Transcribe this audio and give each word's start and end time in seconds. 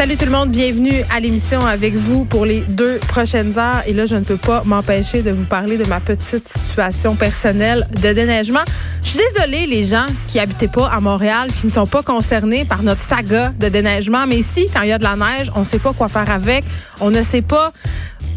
Salut 0.00 0.16
tout 0.16 0.24
le 0.24 0.30
monde, 0.30 0.50
bienvenue 0.50 1.04
à 1.14 1.20
l'émission 1.20 1.60
avec 1.60 1.92
vous 1.94 2.24
pour 2.24 2.46
les 2.46 2.60
deux 2.60 2.98
prochaines 3.00 3.58
heures. 3.58 3.82
Et 3.86 3.92
là, 3.92 4.06
je 4.06 4.14
ne 4.16 4.24
peux 4.24 4.38
pas 4.38 4.62
m'empêcher 4.64 5.20
de 5.20 5.30
vous 5.30 5.44
parler 5.44 5.76
de 5.76 5.86
ma 5.86 6.00
petite 6.00 6.48
situation 6.48 7.16
personnelle 7.16 7.86
de 8.00 8.10
déneigement. 8.14 8.64
Je 9.02 9.10
suis 9.10 9.18
désolée, 9.34 9.66
les 9.66 9.84
gens 9.84 10.06
qui 10.26 10.38
habitaient 10.38 10.68
pas 10.68 10.88
à 10.88 11.00
Montréal, 11.00 11.48
qui 11.52 11.66
ne 11.66 11.70
sont 11.70 11.84
pas 11.84 12.02
concernés 12.02 12.64
par 12.64 12.82
notre 12.82 13.02
saga 13.02 13.52
de 13.60 13.68
déneigement. 13.68 14.26
Mais 14.26 14.36
ici, 14.36 14.68
quand 14.72 14.80
il 14.80 14.88
y 14.88 14.92
a 14.92 14.96
de 14.96 15.04
la 15.04 15.16
neige, 15.16 15.52
on 15.54 15.60
ne 15.60 15.64
sait 15.66 15.78
pas 15.78 15.92
quoi 15.92 16.08
faire 16.08 16.30
avec. 16.30 16.64
On 17.02 17.10
ne 17.10 17.20
sait 17.22 17.42
pas 17.42 17.70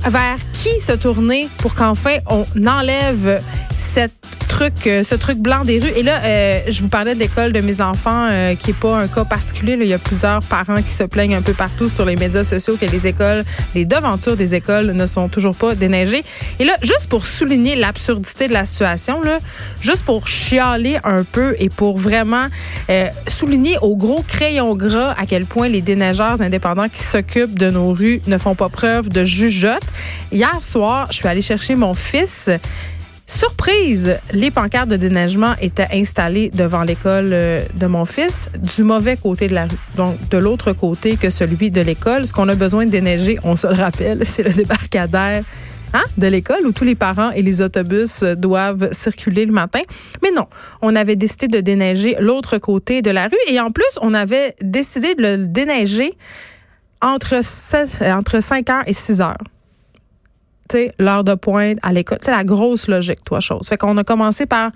vers 0.05 0.37
qui 0.51 0.79
se 0.79 0.93
tourner 0.93 1.47
pour 1.59 1.75
qu'enfin 1.75 2.17
on 2.27 2.45
enlève 2.67 3.41
cette 3.77 4.23
truc, 4.53 4.85
euh, 4.85 5.01
ce 5.01 5.15
truc 5.15 5.39
blanc 5.39 5.63
des 5.63 5.79
rues. 5.79 5.91
Et 5.95 6.03
là, 6.03 6.19
euh, 6.23 6.59
je 6.67 6.81
vous 6.81 6.87
parlais 6.87 7.15
de 7.15 7.19
l'école 7.19 7.53
de 7.53 7.59
mes 7.59 7.81
enfants, 7.81 8.27
euh, 8.29 8.53
qui 8.53 8.69
est 8.69 8.79
pas 8.79 8.97
un 8.99 9.07
cas 9.07 9.25
particulier. 9.25 9.77
Il 9.81 9.87
y 9.87 9.93
a 9.93 9.97
plusieurs 9.97 10.41
parents 10.41 10.81
qui 10.81 10.91
se 10.91 11.03
plaignent 11.03 11.35
un 11.35 11.41
peu 11.41 11.53
partout 11.53 11.89
sur 11.89 12.05
les 12.05 12.15
médias 12.15 12.43
sociaux 12.43 12.77
que 12.79 12.85
les 12.85 13.07
écoles, 13.07 13.43
les 13.73 13.85
devantures 13.85 14.37
des 14.37 14.53
écoles 14.53 14.91
ne 14.91 15.05
sont 15.07 15.27
toujours 15.27 15.55
pas 15.55 15.73
déneigées. 15.73 16.23
Et 16.59 16.65
là, 16.65 16.77
juste 16.83 17.07
pour 17.09 17.25
souligner 17.25 17.75
l'absurdité 17.75 18.47
de 18.47 18.53
la 18.53 18.65
situation, 18.65 19.21
là, 19.21 19.39
juste 19.81 20.05
pour 20.05 20.27
chialer 20.27 20.99
un 21.03 21.23
peu 21.23 21.55
et 21.57 21.69
pour 21.69 21.97
vraiment 21.97 22.47
souligner 23.27 23.77
au 23.81 23.95
gros 23.95 24.23
crayon 24.27 24.75
gras 24.75 25.15
à 25.17 25.25
quel 25.25 25.45
point 25.45 25.67
les 25.67 25.81
déneigeurs 25.81 26.41
indépendants 26.41 26.89
qui 26.89 27.01
s'occupent 27.01 27.57
de 27.57 27.71
nos 27.71 27.91
rues 27.91 28.21
ne 28.27 28.37
font 28.37 28.55
pas 28.55 28.69
preuve 28.69 29.09
de 29.09 29.23
jugeote. 29.23 29.83
Hier 30.31 30.61
soir, 30.61 31.07
je 31.09 31.17
suis 31.17 31.27
allée 31.27 31.41
chercher 31.41 31.75
mon 31.75 31.93
fils 31.93 32.49
Surprise, 33.25 34.17
les 34.33 34.51
pancartes 34.51 34.89
de 34.89 34.97
déneigement 34.97 35.53
étaient 35.61 35.87
installées 35.93 36.51
devant 36.53 36.83
l'école 36.83 37.29
euh, 37.31 37.63
de 37.73 37.87
mon 37.87 38.03
fils 38.03 38.49
du 38.75 38.83
mauvais 38.83 39.15
côté 39.15 39.47
de 39.47 39.55
la 39.55 39.63
rue, 39.63 39.77
donc 39.95 40.17
de 40.29 40.37
l'autre 40.37 40.73
côté 40.73 41.15
que 41.15 41.29
celui 41.29 41.71
de 41.71 41.79
l'école. 41.79 42.27
Ce 42.27 42.33
qu'on 42.33 42.49
a 42.49 42.55
besoin 42.55 42.85
de 42.85 42.91
déneiger, 42.91 43.39
on 43.43 43.55
se 43.55 43.65
le 43.65 43.75
rappelle, 43.75 44.21
c'est 44.25 44.43
le 44.43 44.51
débarcadère 44.51 45.43
Hein, 45.95 46.03
de 46.17 46.25
l'école 46.25 46.65
où 46.65 46.71
tous 46.71 46.85
les 46.85 46.95
parents 46.95 47.29
et 47.31 47.43
les 47.43 47.61
autobus 47.61 48.23
doivent 48.23 48.91
circuler 48.93 49.45
le 49.45 49.51
matin. 49.51 49.81
Mais 50.23 50.31
non, 50.31 50.47
on 50.81 50.95
avait 50.95 51.15
décidé 51.15 51.47
de 51.47 51.59
déneiger 51.59 52.15
l'autre 52.19 52.57
côté 52.57 53.03
de 53.03 53.11
la 53.11 53.25
rue 53.25 53.37
et 53.47 53.59
en 53.59 53.69
plus, 53.69 53.85
on 54.01 54.15
avait 54.15 54.55
décidé 54.59 55.13
de 55.13 55.21
le 55.21 55.37
déneiger 55.45 56.17
entre, 56.99 57.41
entre 58.11 58.41
5 58.41 58.69
heures 58.71 58.83
et 58.87 58.93
6 58.93 59.21
heures 59.21 59.37
l'heure 60.99 61.23
de 61.23 61.35
pointe 61.35 61.77
à 61.81 61.91
l'école. 61.91 62.19
C'est 62.21 62.31
la 62.31 62.43
grosse 62.43 62.87
logique, 62.87 63.23
toi, 63.23 63.39
chose. 63.39 63.67
Fait 63.67 63.77
qu'on 63.77 63.97
a 63.97 64.03
commencé 64.03 64.45
par 64.45 64.71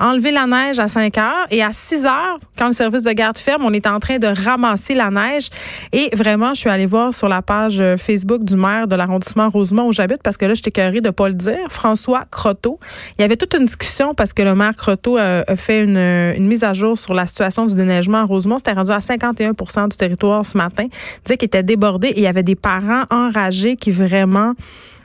enlever 0.00 0.30
la 0.30 0.46
neige 0.46 0.78
à 0.78 0.88
5 0.88 1.16
heures 1.18 1.46
et 1.50 1.62
à 1.62 1.72
6 1.72 2.06
heures, 2.06 2.38
quand 2.56 2.68
le 2.68 2.72
service 2.72 3.02
de 3.02 3.12
garde 3.12 3.36
ferme, 3.36 3.64
on 3.64 3.72
est 3.72 3.86
en 3.86 3.98
train 3.98 4.18
de 4.18 4.28
ramasser 4.28 4.94
la 4.94 5.10
neige. 5.10 5.48
Et 5.92 6.14
vraiment, 6.14 6.54
je 6.54 6.60
suis 6.60 6.70
allée 6.70 6.86
voir 6.86 7.12
sur 7.12 7.28
la 7.28 7.42
page 7.42 7.80
euh, 7.80 7.96
Facebook 7.96 8.44
du 8.44 8.56
maire 8.56 8.86
de 8.86 8.94
l'arrondissement 8.94 9.48
Rosemont 9.48 9.88
où 9.88 9.92
j'habite 9.92 10.22
parce 10.22 10.36
que 10.36 10.46
là, 10.46 10.54
j'étais 10.54 10.70
curée 10.70 11.00
de 11.00 11.10
pas 11.10 11.28
le 11.28 11.34
dire, 11.34 11.68
François 11.68 12.24
Croteau. 12.30 12.78
Il 13.18 13.22
y 13.22 13.24
avait 13.24 13.36
toute 13.36 13.54
une 13.54 13.64
discussion 13.64 14.14
parce 14.14 14.32
que 14.32 14.42
le 14.42 14.54
maire 14.54 14.76
Croteau 14.76 15.18
euh, 15.18 15.42
a, 15.46 15.56
fait 15.56 15.82
une, 15.82 15.96
une, 15.96 16.46
mise 16.46 16.64
à 16.64 16.72
jour 16.72 16.96
sur 16.96 17.14
la 17.14 17.26
situation 17.26 17.66
du 17.66 17.74
déneigement 17.74 18.18
à 18.18 18.24
Rosemont. 18.24 18.58
C'était 18.58 18.72
rendu 18.72 18.90
à 18.90 18.98
51% 18.98 19.88
du 19.88 19.96
territoire 19.96 20.46
ce 20.46 20.56
matin. 20.56 20.84
Il 20.84 21.22
disait 21.24 21.36
qu'il 21.36 21.46
était 21.46 21.62
débordé 21.62 22.08
et 22.08 22.18
il 22.18 22.22
y 22.22 22.28
avait 22.28 22.42
des 22.42 22.56
parents 22.56 23.04
enragés 23.10 23.76
qui 23.76 23.90
vraiment 23.90 24.54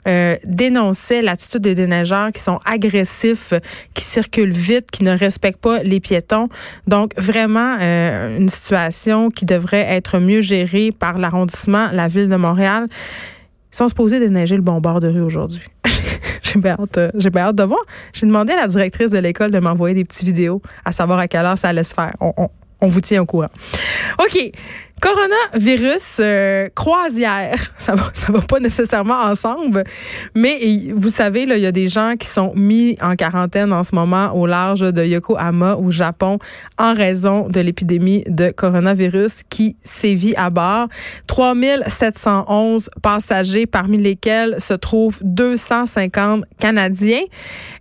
euh, 0.06 0.36
dénonçait 0.44 1.22
l'attitude 1.22 1.62
des 1.62 1.74
déneigeurs 1.74 2.30
qui 2.32 2.40
sont 2.40 2.60
agressifs, 2.64 3.54
qui 3.94 4.04
circulent 4.04 4.52
vite, 4.52 4.90
qui 4.90 5.04
ne 5.04 5.16
respectent 5.16 5.60
pas 5.60 5.82
les 5.82 6.00
piétons. 6.00 6.48
Donc 6.86 7.12
vraiment 7.16 7.78
euh, 7.80 8.38
une 8.38 8.48
situation 8.48 9.30
qui 9.30 9.44
devrait 9.44 9.86
être 9.88 10.18
mieux 10.18 10.40
gérée 10.40 10.92
par 10.92 11.18
l'arrondissement, 11.18 11.88
la 11.92 12.08
ville 12.08 12.28
de 12.28 12.36
Montréal. 12.36 12.86
Ils 13.72 13.76
sont 13.76 13.88
supposés 13.88 14.20
déneiger 14.20 14.56
le 14.56 14.62
bon 14.62 14.80
bord 14.80 15.00
de 15.00 15.08
rue 15.08 15.22
aujourd'hui. 15.22 15.64
j'ai 16.42 16.60
bien 16.60 16.76
hâte, 16.78 16.98
euh, 16.98 17.10
j'ai 17.16 17.30
hâte 17.34 17.56
de 17.56 17.64
voir. 17.64 17.80
J'ai 18.12 18.26
demandé 18.26 18.52
à 18.52 18.56
la 18.56 18.68
directrice 18.68 19.10
de 19.10 19.18
l'école 19.18 19.50
de 19.50 19.58
m'envoyer 19.58 19.94
des 19.94 20.04
petites 20.04 20.24
vidéos 20.26 20.62
à 20.84 20.92
savoir 20.92 21.18
à 21.18 21.28
quelle 21.28 21.44
heure 21.44 21.58
ça 21.58 21.68
allait 21.68 21.82
se 21.82 21.94
faire. 21.94 22.14
On, 22.20 22.32
on, 22.36 22.48
on 22.80 22.86
vous 22.86 23.00
tient 23.00 23.22
au 23.22 23.26
courant. 23.26 23.50
OK. 24.18 24.52
Coronavirus 25.00 26.18
euh, 26.20 26.68
croisière, 26.74 27.56
ça 27.78 27.94
va, 27.94 28.04
ça 28.14 28.32
va 28.32 28.40
pas 28.40 28.60
nécessairement 28.60 29.20
ensemble, 29.20 29.84
mais 30.34 30.92
vous 30.94 31.10
savez 31.10 31.46
là, 31.46 31.56
il 31.56 31.62
y 31.62 31.66
a 31.66 31.72
des 31.72 31.88
gens 31.88 32.14
qui 32.18 32.26
sont 32.26 32.52
mis 32.54 32.96
en 33.02 33.16
quarantaine 33.16 33.72
en 33.72 33.84
ce 33.84 33.94
moment 33.94 34.32
au 34.34 34.46
large 34.46 34.80
de 34.80 35.04
Yokohama 35.04 35.74
au 35.74 35.90
Japon 35.90 36.38
en 36.78 36.94
raison 36.94 37.48
de 37.48 37.60
l'épidémie 37.60 38.24
de 38.28 38.50
coronavirus 38.50 39.42
qui 39.50 39.76
sévit 39.82 40.34
à 40.36 40.50
bord. 40.50 40.88
3711 41.26 42.88
passagers 43.02 43.66
parmi 43.66 43.98
lesquels 43.98 44.56
se 44.58 44.74
trouvent 44.74 45.18
250 45.22 46.44
Canadiens. 46.58 47.22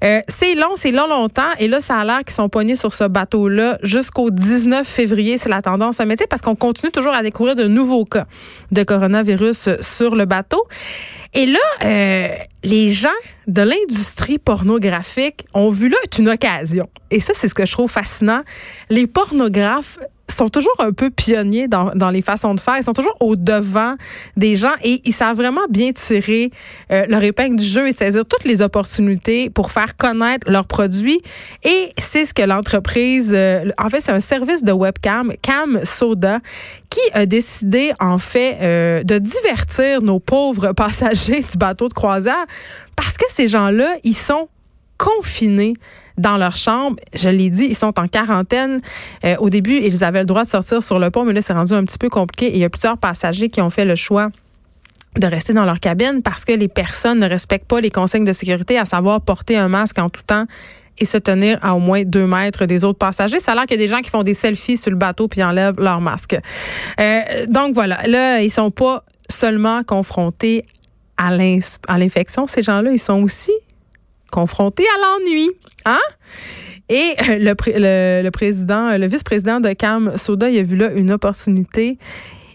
Euh, 0.03 0.21
c'est 0.27 0.55
long, 0.55 0.75
c'est 0.75 0.91
long 0.91 1.07
longtemps 1.07 1.41
et 1.59 1.67
là 1.67 1.79
ça 1.79 1.97
a 1.97 2.05
l'air 2.05 2.19
qu'ils 2.19 2.33
sont 2.33 2.49
pognés 2.49 2.75
sur 2.75 2.93
ce 2.93 3.05
bateau 3.05 3.47
là 3.47 3.77
jusqu'au 3.83 4.31
19 4.31 4.85
février, 4.85 5.37
c'est 5.37 5.49
la 5.49 5.61
tendance 5.61 5.99
à 5.99 6.05
métier 6.05 6.27
parce 6.27 6.41
qu'on 6.41 6.55
continue 6.55 6.91
toujours 6.91 7.02
à 7.11 7.23
découvrir 7.23 7.55
de 7.55 7.65
nouveaux 7.67 8.05
cas 8.05 8.25
de 8.71 8.83
coronavirus 8.83 9.69
sur 9.81 10.15
le 10.15 10.25
bateau. 10.25 10.63
Et 11.33 11.47
là, 11.47 11.59
euh, 11.83 12.27
les 12.63 12.91
gens 12.91 13.09
de 13.47 13.61
l'industrie 13.61 14.37
pornographique 14.37 15.45
ont 15.53 15.71
vu 15.71 15.89
là 15.89 15.97
une 16.19 16.29
occasion. 16.29 16.87
Et 17.09 17.19
ça, 17.19 17.33
c'est 17.35 17.47
ce 17.47 17.55
que 17.55 17.65
je 17.65 17.71
trouve 17.71 17.89
fascinant. 17.89 18.43
Les 18.89 19.07
pornographes 19.07 19.97
sont 20.31 20.49
toujours 20.49 20.75
un 20.79 20.91
peu 20.91 21.09
pionniers 21.09 21.67
dans, 21.67 21.91
dans 21.95 22.09
les 22.09 22.21
façons 22.21 22.53
de 22.53 22.59
faire. 22.59 22.77
Ils 22.77 22.83
sont 22.83 22.93
toujours 22.93 23.15
au 23.19 23.35
devant 23.35 23.95
des 24.37 24.55
gens 24.55 24.73
et 24.83 25.01
ils 25.05 25.13
savent 25.13 25.37
vraiment 25.37 25.61
bien 25.69 25.91
tirer 25.91 26.51
euh, 26.91 27.05
leur 27.07 27.23
épingle 27.23 27.57
du 27.57 27.65
jeu 27.65 27.87
et 27.87 27.91
saisir 27.91 28.25
toutes 28.25 28.45
les 28.45 28.61
opportunités 28.61 29.49
pour 29.49 29.71
faire 29.71 29.95
connaître 29.97 30.49
leurs 30.49 30.67
produits. 30.67 31.21
Et 31.63 31.93
c'est 31.97 32.25
ce 32.25 32.33
que 32.33 32.41
l'entreprise, 32.41 33.31
euh, 33.33 33.69
en 33.77 33.89
fait, 33.89 34.01
c'est 34.01 34.11
un 34.11 34.19
service 34.19 34.63
de 34.63 34.71
webcam, 34.71 35.33
Cam 35.41 35.79
Soda, 35.83 36.39
qui 36.89 37.01
a 37.13 37.25
décidé 37.25 37.93
en 37.99 38.17
fait 38.17 38.57
euh, 38.61 39.03
de 39.03 39.17
divertir 39.17 40.01
nos 40.01 40.19
pauvres 40.19 40.71
passagers 40.73 41.41
du 41.41 41.57
bateau 41.57 41.89
de 41.89 41.93
croisière 41.93 42.45
parce 42.95 43.17
que 43.17 43.25
ces 43.29 43.47
gens-là, 43.47 43.95
ils 44.03 44.15
sont 44.15 44.47
confinés 44.97 45.73
dans 46.17 46.37
leur 46.37 46.55
chambre. 46.55 46.97
Je 47.13 47.29
l'ai 47.29 47.49
dit, 47.49 47.65
ils 47.65 47.75
sont 47.75 47.99
en 47.99 48.07
quarantaine. 48.07 48.81
Euh, 49.25 49.35
au 49.39 49.49
début, 49.49 49.77
ils 49.77 50.03
avaient 50.03 50.19
le 50.19 50.25
droit 50.25 50.43
de 50.43 50.49
sortir 50.49 50.81
sur 50.83 50.99
le 50.99 51.09
pont, 51.09 51.25
mais 51.25 51.33
là, 51.33 51.41
c'est 51.41 51.53
rendu 51.53 51.73
un 51.73 51.83
petit 51.83 51.97
peu 51.97 52.09
compliqué. 52.09 52.47
Et 52.47 52.55
il 52.55 52.59
y 52.59 52.65
a 52.65 52.69
plusieurs 52.69 52.97
passagers 52.97 53.49
qui 53.49 53.61
ont 53.61 53.69
fait 53.69 53.85
le 53.85 53.95
choix 53.95 54.29
de 55.17 55.27
rester 55.27 55.53
dans 55.53 55.65
leur 55.65 55.79
cabine 55.79 56.21
parce 56.23 56.43
que 56.43 56.53
les 56.53 56.67
personnes 56.67 57.19
ne 57.19 57.27
respectent 57.27 57.67
pas 57.67 57.81
les 57.81 57.91
consignes 57.91 58.25
de 58.25 58.33
sécurité, 58.33 58.77
à 58.77 58.85
savoir 58.85 59.21
porter 59.21 59.57
un 59.57 59.67
masque 59.67 59.99
en 59.99 60.09
tout 60.09 60.23
temps 60.23 60.45
et 60.97 61.05
se 61.05 61.17
tenir 61.17 61.57
à 61.61 61.75
au 61.75 61.79
moins 61.79 62.03
deux 62.03 62.27
mètres 62.27 62.65
des 62.65 62.83
autres 62.83 62.99
passagers. 62.99 63.39
Ça 63.39 63.53
a 63.53 63.55
l'air 63.55 63.65
qu'il 63.65 63.79
y 63.79 63.83
a 63.83 63.85
des 63.85 63.91
gens 63.91 64.01
qui 64.01 64.09
font 64.09 64.23
des 64.23 64.33
selfies 64.33 64.77
sur 64.77 64.91
le 64.91 64.97
bateau 64.97 65.27
puis 65.27 65.43
enlèvent 65.43 65.79
leur 65.79 66.01
masque. 66.01 66.35
Euh, 66.99 67.45
donc 67.47 67.73
voilà, 67.73 67.99
là, 68.07 68.41
ils 68.41 68.51
sont 68.51 68.71
pas 68.71 69.03
seulement 69.29 69.83
confrontés 69.83 70.63
à 71.17 71.35
l'infection. 71.35 72.47
Ces 72.47 72.63
gens-là, 72.63 72.91
ils 72.91 72.99
sont 72.99 73.21
aussi 73.21 73.51
confrontés 74.33 74.83
à 74.83 75.01
l'ennui. 75.01 75.51
Hein? 75.85 75.99
Et 76.89 77.13
euh, 77.29 77.37
le, 77.39 78.29
président, 78.31 78.89
euh, 78.89 78.97
le 78.97 79.07
vice-président 79.07 79.59
de 79.59 79.71
Cam 79.73 80.17
Soda, 80.17 80.49
il 80.49 80.57
a 80.57 80.63
vu 80.63 80.75
là 80.75 80.91
une 80.91 81.11
opportunité 81.11 81.97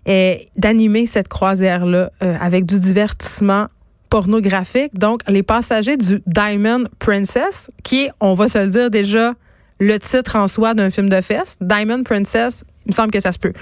euh, 0.08 0.34
d'animer 0.56 1.06
cette 1.06 1.28
croisière-là 1.28 2.10
avec 2.20 2.66
du 2.66 2.80
divertissement 2.80 3.68
pornographique. 4.10 4.98
Donc, 4.98 5.20
les 5.28 5.42
passagers 5.42 5.96
du 5.96 6.20
Diamond 6.26 6.84
Princess, 6.98 7.70
qui 7.84 8.08
on 8.20 8.34
va 8.34 8.48
se 8.48 8.58
le 8.58 8.68
dire 8.68 8.90
déjà, 8.90 9.34
le 9.80 9.98
titre 9.98 10.36
en 10.36 10.48
soi 10.48 10.74
d'un 10.74 10.90
film 10.90 11.08
de 11.08 11.20
fesses. 11.20 11.56
Diamond 11.60 12.02
Princess, 12.02 12.64
il 12.86 12.90
me 12.90 12.92
semble 12.94 13.10
que 13.10 13.20
ça 13.20 13.32
se 13.32 13.38
peut. 13.38 13.52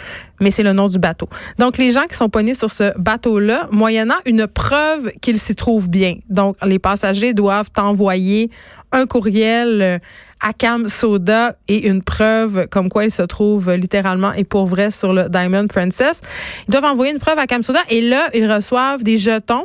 Mais 0.41 0.51
c'est 0.51 0.63
le 0.63 0.73
nom 0.73 0.89
du 0.89 0.99
bateau. 0.99 1.29
Donc, 1.59 1.79
les 1.79 1.91
gens 1.93 2.07
qui 2.09 2.15
sont 2.15 2.29
pognés 2.29 2.55
sur 2.55 2.71
ce 2.71 2.97
bateau-là, 2.99 3.69
moyennant 3.71 4.17
une 4.25 4.47
preuve 4.47 5.11
qu'ils 5.21 5.39
s'y 5.39 5.55
trouvent 5.55 5.89
bien. 5.89 6.17
Donc, 6.29 6.57
les 6.65 6.79
passagers 6.79 7.35
doivent 7.35 7.71
envoyer 7.77 8.51
un 8.93 9.07
courriel 9.07 9.83
euh, 9.83 9.99
à 10.41 10.53
Cam 10.53 10.89
Soda 10.89 11.57
et 11.67 11.89
une 11.89 12.03
preuve 12.03 12.69
comme 12.69 12.89
quoi 12.89 13.05
ils 13.05 13.11
se 13.11 13.23
trouvent 13.23 13.73
littéralement 13.73 14.33
et 14.33 14.45
pour 14.45 14.67
vrai 14.67 14.91
sur 14.91 15.13
le 15.13 15.29
Diamond 15.29 15.67
Princess. 15.67 16.21
Ils 16.69 16.71
doivent 16.71 16.85
envoyer 16.85 17.13
une 17.13 17.19
preuve 17.19 17.39
à 17.39 17.47
Cam 17.47 17.63
Soda 17.63 17.81
et 17.89 18.01
là, 18.01 18.29
ils 18.35 18.51
reçoivent 18.51 19.03
des 19.03 19.17
jetons 19.17 19.65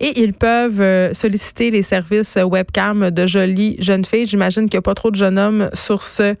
et 0.00 0.20
ils 0.20 0.32
peuvent 0.34 0.80
euh, 0.80 1.12
solliciter 1.12 1.70
les 1.70 1.82
services 1.82 2.36
webcam 2.36 3.10
de 3.10 3.26
jolies 3.26 3.76
jeunes 3.78 4.04
filles. 4.04 4.26
J'imagine 4.26 4.68
qu'il 4.68 4.76
n'y 4.76 4.80
a 4.80 4.82
pas 4.82 4.94
trop 4.94 5.10
de 5.10 5.16
jeunes 5.16 5.38
hommes 5.38 5.70
sur 5.72 6.02
ce 6.02 6.36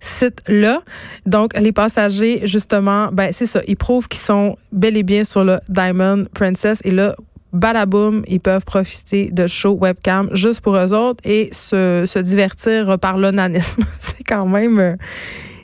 site-là. 0.00 0.82
Donc, 1.26 1.56
les 1.58 1.72
passagers, 1.72 2.40
justement, 2.44 3.08
ben 3.12 3.32
c'est 3.32 3.46
ça, 3.46 3.60
ils 3.66 3.76
prouvent 3.76 4.08
qu'ils 4.08 4.20
sont 4.20 4.56
bel 4.72 4.96
et 4.96 5.02
bien 5.02 5.24
sur 5.24 5.44
le 5.44 5.60
Diamond 5.68 6.24
Princess. 6.34 6.80
Et 6.84 6.90
là, 6.90 7.14
balaboum, 7.52 8.24
ils 8.26 8.40
peuvent 8.40 8.64
profiter 8.64 9.30
de 9.30 9.46
show 9.46 9.76
webcam 9.80 10.28
juste 10.32 10.60
pour 10.60 10.76
eux 10.76 10.92
autres 10.92 11.20
et 11.24 11.50
se, 11.52 12.04
se 12.06 12.18
divertir 12.18 12.98
par 12.98 13.18
l'onanisme. 13.18 13.84
c'est 13.98 14.24
quand 14.24 14.46
même... 14.46 14.96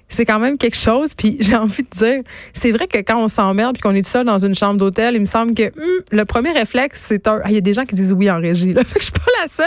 C'est 0.08 0.24
quand 0.24 0.38
même 0.38 0.56
quelque 0.56 0.76
chose. 0.76 1.14
Puis 1.14 1.36
j'ai 1.40 1.56
envie 1.56 1.82
de 1.82 1.88
dire, 1.90 2.20
c'est 2.52 2.70
vrai 2.70 2.86
que 2.86 2.98
quand 2.98 3.22
on 3.22 3.28
s'emmerde 3.28 3.74
puis 3.74 3.82
qu'on 3.82 3.94
est 3.94 4.02
tout 4.02 4.10
seul 4.10 4.24
dans 4.26 4.38
une 4.38 4.54
chambre 4.54 4.78
d'hôtel, 4.78 5.14
il 5.14 5.20
me 5.20 5.26
semble 5.26 5.54
que 5.54 5.64
hum, 5.64 6.02
le 6.10 6.24
premier 6.24 6.52
réflexe, 6.52 7.04
c'est 7.06 7.26
un. 7.28 7.40
Il 7.46 7.52
y 7.52 7.58
a 7.58 7.60
des 7.60 7.72
gens 7.72 7.84
qui 7.84 7.94
disent 7.94 8.12
oui 8.12 8.30
en 8.30 8.40
régie. 8.40 8.72
Là. 8.72 8.82
Fait 8.86 8.98
que 8.98 9.04
je 9.04 9.04
suis 9.04 9.12
pas 9.12 9.30
la 9.42 9.48
seule. 9.48 9.66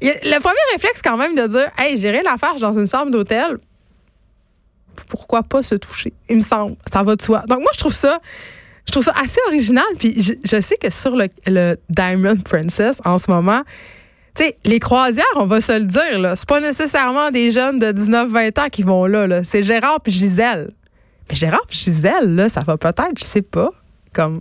le 0.00 0.38
premier 0.38 0.54
réflexe, 0.72 1.02
quand 1.02 1.16
même, 1.16 1.34
de 1.34 1.46
dire, 1.46 1.70
hey, 1.78 1.96
j'ai 1.96 2.10
rien 2.10 2.22
à 2.32 2.36
faire 2.36 2.54
dans 2.56 2.78
une 2.78 2.86
chambre 2.86 3.10
d'hôtel. 3.10 3.58
Pourquoi 5.08 5.42
pas 5.42 5.62
se 5.62 5.74
toucher? 5.74 6.12
Il 6.28 6.36
me 6.36 6.42
semble, 6.42 6.76
ça 6.90 7.02
va 7.02 7.16
de 7.16 7.22
soi. 7.22 7.42
Donc 7.48 7.60
moi, 7.60 7.70
je 7.74 7.78
trouve 7.78 7.92
ça. 7.92 8.18
Je 8.86 8.92
trouve 8.92 9.04
ça 9.04 9.14
assez 9.20 9.40
original. 9.48 9.84
Puis 9.98 10.38
je, 10.44 10.60
sais 10.60 10.76
que 10.76 10.90
sur 10.90 11.16
le, 11.16 11.26
le 11.46 11.76
Diamond 11.90 12.36
Princess, 12.36 13.00
en 13.04 13.18
ce 13.18 13.30
moment, 13.30 13.62
tu 14.36 14.44
sais, 14.44 14.56
les 14.64 14.80
croisières, 14.80 15.24
on 15.36 15.46
va 15.46 15.60
se 15.60 15.72
le 15.72 15.84
dire, 15.84 16.18
là, 16.18 16.36
c'est 16.36 16.48
pas 16.48 16.60
nécessairement 16.60 17.30
des 17.30 17.50
jeunes 17.50 17.78
de 17.78 17.86
19-20 17.86 18.60
ans 18.60 18.68
qui 18.70 18.82
vont 18.82 19.06
là. 19.06 19.26
là. 19.26 19.44
C'est 19.44 19.62
Gérard 19.62 20.00
puis 20.02 20.12
Gisèle. 20.12 20.70
Mais 21.28 21.34
Gérard 21.34 21.66
puis 21.66 21.78
Gisèle, 21.78 22.34
là, 22.34 22.48
ça 22.48 22.60
va 22.60 22.76
peut-être, 22.76 23.18
je 23.18 23.24
sais 23.24 23.42
pas, 23.42 23.70
comme 24.12 24.40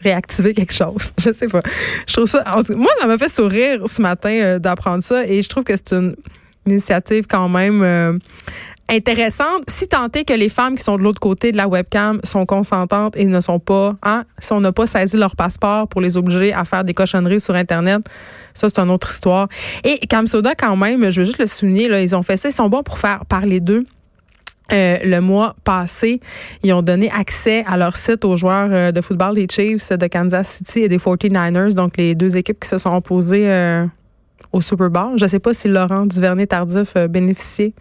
réactiver 0.00 0.54
quelque 0.54 0.72
chose. 0.72 1.12
Je 1.18 1.32
sais 1.32 1.48
pas. 1.48 1.62
Je 2.06 2.12
trouve 2.12 2.26
ça. 2.26 2.44
Moi, 2.70 2.90
ça 3.00 3.06
m'a 3.06 3.18
fait 3.18 3.28
sourire 3.28 3.88
ce 3.88 4.00
matin 4.00 4.30
euh, 4.30 4.58
d'apprendre 4.58 5.02
ça 5.02 5.26
et 5.26 5.42
je 5.42 5.48
trouve 5.48 5.64
que 5.64 5.76
c'est 5.76 5.92
une 5.92 6.14
initiative 6.66 7.26
quand 7.28 7.48
même 7.48 7.82
euh, 7.82 8.16
intéressante. 8.88 9.64
Si 9.68 9.88
tant 9.88 10.08
est 10.14 10.24
que 10.24 10.32
les 10.32 10.48
femmes 10.48 10.76
qui 10.76 10.84
sont 10.84 10.96
de 10.96 11.02
l'autre 11.02 11.20
côté 11.20 11.52
de 11.52 11.56
la 11.56 11.68
webcam 11.68 12.20
sont 12.24 12.46
consentantes 12.46 13.16
et 13.16 13.26
ne 13.26 13.40
sont 13.40 13.58
pas, 13.58 13.94
hein, 14.02 14.24
si 14.38 14.52
on 14.52 14.60
n'a 14.60 14.72
pas 14.72 14.86
saisi 14.86 15.16
leur 15.16 15.36
passeport 15.36 15.88
pour 15.88 16.00
les 16.00 16.16
obliger 16.16 16.52
à 16.52 16.64
faire 16.64 16.84
des 16.84 16.94
cochonneries 16.94 17.40
sur 17.40 17.54
Internet, 17.54 18.02
ça, 18.54 18.68
c'est 18.68 18.80
une 18.80 18.90
autre 18.90 19.10
histoire. 19.10 19.48
Et 19.84 20.00
Soda, 20.26 20.54
quand 20.54 20.76
même, 20.76 21.10
je 21.10 21.20
veux 21.20 21.24
juste 21.24 21.38
le 21.38 21.46
souligner, 21.46 21.88
là, 21.88 22.00
ils 22.02 22.16
ont 22.16 22.22
fait 22.22 22.36
ça, 22.36 22.48
ils 22.48 22.52
sont 22.52 22.68
bons 22.68 22.82
pour 22.82 22.98
faire 22.98 23.24
parler 23.26 23.60
d'eux. 23.60 23.86
Euh, 24.70 24.98
le 25.02 25.20
mois 25.20 25.56
passé, 25.64 26.20
ils 26.62 26.72
ont 26.74 26.82
donné 26.82 27.10
accès 27.10 27.64
à 27.66 27.78
leur 27.78 27.96
site 27.96 28.24
aux 28.26 28.36
joueurs 28.36 28.68
euh, 28.70 28.92
de 28.92 29.00
football 29.00 29.36
des 29.36 29.46
Chiefs 29.50 29.92
de 29.92 30.06
Kansas 30.08 30.46
City 30.58 30.80
et 30.80 30.88
des 30.88 30.98
49ers, 30.98 31.72
donc 31.72 31.96
les 31.96 32.14
deux 32.14 32.36
équipes 32.36 32.60
qui 32.60 32.68
se 32.68 32.76
sont 32.76 32.94
opposées 32.94 33.48
euh, 33.48 33.86
au 34.52 34.60
Super 34.60 34.90
Bowl. 34.90 35.12
Je 35.16 35.24
ne 35.24 35.28
sais 35.28 35.38
pas 35.38 35.54
si 35.54 35.68
Laurent 35.68 36.04
Duvernay-Tardif 36.04 36.98
bénéficiait 37.08 37.72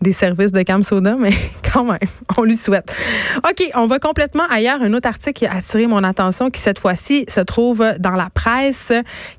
des 0.00 0.12
services 0.12 0.52
de 0.52 0.62
Cam 0.62 0.82
Soda, 0.82 1.16
mais 1.18 1.32
quand 1.72 1.84
même, 1.84 1.98
on 2.36 2.42
lui 2.42 2.56
souhaite. 2.56 2.92
OK, 3.38 3.70
on 3.74 3.86
va 3.86 3.98
complètement 3.98 4.44
ailleurs. 4.50 4.82
Un 4.82 4.94
autre 4.94 5.08
article 5.08 5.32
qui 5.32 5.46
a 5.46 5.56
attiré 5.56 5.86
mon 5.86 6.02
attention, 6.04 6.50
qui 6.50 6.60
cette 6.60 6.78
fois-ci 6.78 7.24
se 7.28 7.40
trouve 7.40 7.84
dans 7.98 8.12
la 8.12 8.30
presse. 8.30 8.92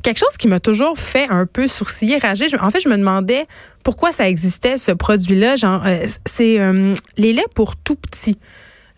Quelque 0.03 0.19
chose 0.19 0.37
qui 0.37 0.47
m'a 0.47 0.59
toujours 0.59 0.99
fait 0.99 1.27
un 1.29 1.45
peu 1.45 1.67
sourciller, 1.67 2.17
rager. 2.17 2.45
En 2.59 2.69
fait, 2.69 2.79
je 2.79 2.89
me 2.89 2.97
demandais 2.97 3.47
pourquoi 3.83 4.11
ça 4.11 4.27
existait, 4.27 4.77
ce 4.77 4.91
produit-là. 4.91 5.55
Euh, 5.63 6.05
c'est 6.25 6.59
euh, 6.59 6.93
les 7.17 7.33
laits 7.33 7.51
pour 7.55 7.75
tout 7.75 7.95
petits. 7.95 8.37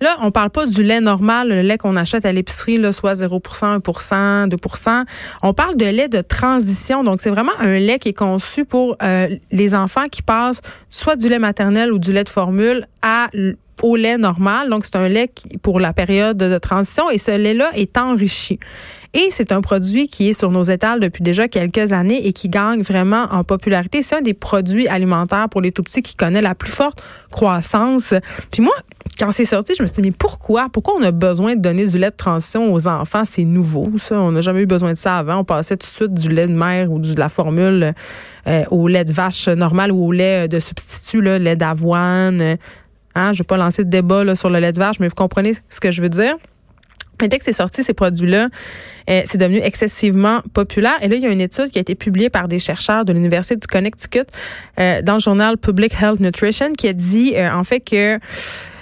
Là, 0.04 0.18
on 0.20 0.32
parle 0.32 0.50
pas 0.50 0.66
du 0.66 0.84
lait 0.84 1.00
normal, 1.00 1.48
le 1.48 1.62
lait 1.62 1.78
qu'on 1.78 1.96
achète 1.96 2.26
à 2.26 2.34
l'épicerie, 2.34 2.78
soit 2.92 3.14
0% 3.14 3.80
1% 3.80 4.50
2% 4.50 5.06
On 5.44 5.54
parle 5.54 5.78
de 5.78 5.86
lait 5.86 6.10
de 6.10 6.20
transition. 6.20 7.06
Donc, 7.06 7.22
c'est 7.22 7.30
vraiment 7.30 7.54
un 7.62 7.80
lait 7.80 8.00
qui 8.00 8.10
est 8.10 8.14
conçu 8.14 8.66
pour 8.66 8.98
euh, 9.02 9.30
les 9.54 9.74
enfants 9.74 10.10
qui 10.12 10.22
passent 10.22 10.60
soit 10.90 11.16
du 11.16 11.30
lait 11.30 11.40
maternel 11.40 11.94
ou 11.94 12.00
du 12.00 12.12
lait 12.12 12.26
de 12.26 12.30
formule 12.30 12.86
à 13.02 13.30
au 13.82 13.96
lait 13.96 14.18
normal. 14.18 14.70
Donc, 14.70 14.84
c'est 14.84 14.98
un 14.98 15.08
lait 15.08 15.32
pour 15.62 15.80
la 15.80 15.94
période 15.94 16.36
de 16.36 16.58
transition 16.58 17.10
et 17.10 17.18
ce 17.18 17.32
lait-là 17.32 17.72
est 17.74 17.98
enrichi. 17.98 18.60
Et 19.16 19.28
c'est 19.30 19.52
un 19.52 19.62
produit 19.62 20.08
qui 20.08 20.30
est 20.30 20.34
sur 20.34 20.50
nos 20.50 20.64
étals 20.64 21.00
depuis 21.00 21.22
déjà 21.22 21.48
quelques 21.48 21.94
années 21.94 22.26
et 22.26 22.34
qui 22.34 22.50
gagne 22.50 22.82
vraiment 22.82 23.28
en 23.30 23.44
popularité. 23.44 24.02
C'est 24.02 24.16
un 24.16 24.22
des 24.22 24.34
produits 24.34 24.88
alimentaires 24.88 25.50
pour 25.50 25.62
les 25.62 25.72
tout 25.72 25.84
petits 25.84 26.02
qui 26.02 26.16
connaît 26.16 26.42
la 26.42 26.56
plus 26.56 26.72
forte 26.72 27.04
croissance. 27.30 28.16
Puis 28.50 28.64
moi, 28.64 28.74
quand 29.20 29.30
c'est 29.30 29.46
sorti, 29.46 29.74
je 29.78 29.84
me 29.84 29.88
suis 29.88 30.02
dit, 30.02 30.10
mais 30.10 30.16
pourquoi? 30.18 30.68
Pourquoi 30.70 30.96
on 31.00 31.04
a 31.04 31.12
besoin 31.12 31.56
de 31.56 31.62
donner 31.62 31.86
du 31.86 32.00
lait 32.00 32.10
de 32.10 32.16
transition 32.16 32.74
aux 32.74 32.88
enfants? 32.88 33.24
C'est 33.24 33.44
nouveau, 33.44 33.92
ça. 34.00 34.16
On 34.20 34.32
n'a 34.32 34.42
jamais 34.42 34.62
eu 34.62 34.66
besoin 34.66 34.94
de 34.94 34.98
ça 34.98 35.18
avant. 35.18 35.38
On 35.38 35.44
passait 35.44 35.78
tout 35.78 35.88
de 35.88 35.94
suite 35.94 36.14
du 36.16 36.30
lait 36.30 36.48
de 36.48 36.54
mère 36.54 36.92
ou 36.92 36.98
de 36.98 37.20
la 37.20 37.30
formule 37.30 37.94
euh, 38.48 38.64
au 38.72 38.88
lait 38.88 39.06
de 39.06 39.12
vache 39.14 39.48
normal 39.48 39.92
ou 39.92 40.04
au 40.04 40.12
lait 40.12 40.48
de 40.48 40.60
substitut, 40.60 41.22
là, 41.22 41.38
lait 41.38 41.56
d'avoine. 41.56 42.42
Hein? 42.42 42.58
Je 43.16 43.30
ne 43.30 43.38
vais 43.38 43.44
pas 43.44 43.58
lancer 43.58 43.84
de 43.84 43.90
débat 43.92 44.36
sur 44.36 44.50
le 44.50 44.58
lait 44.58 44.72
de 44.72 44.80
vache, 44.80 45.00
mais 45.00 45.08
vous 45.08 45.16
comprenez 45.16 45.54
ce 45.70 45.80
que 45.80 45.92
je 45.92 46.02
veux 46.02 46.10
dire? 46.10 46.36
Mais 47.24 47.30
dès 47.30 47.38
que 47.38 47.46
c'est 47.46 47.54
sorti, 47.54 47.86
ces 47.86 47.94
produits-là, 47.94 48.50
euh, 49.10 49.22
c'est 49.24 49.38
devenu 49.38 49.60
excessivement 49.64 50.42
populaire. 50.54 50.98
Et 51.02 51.08
là, 51.08 51.16
il 51.16 51.22
y 51.22 51.26
a 51.26 51.30
une 51.30 51.40
étude 51.40 51.70
qui 51.70 51.78
a 51.78 51.82
été 51.82 51.96
publiée 51.96 52.30
par 52.30 52.50
des 52.50 52.60
chercheurs 52.60 53.06
de 53.06 53.14
l'Université 53.14 53.56
du 53.56 53.66
Connecticut 53.66 54.26
euh, 54.78 55.02
dans 55.02 55.14
le 55.14 55.20
journal 55.22 55.58
Public 55.58 55.94
Health 56.02 56.20
Nutrition 56.20 56.74
qui 56.74 56.90
a 56.90 56.94
dit 56.94 57.32
euh, 57.38 57.50
en 57.50 57.64
fait 57.64 57.80
que 57.80 58.20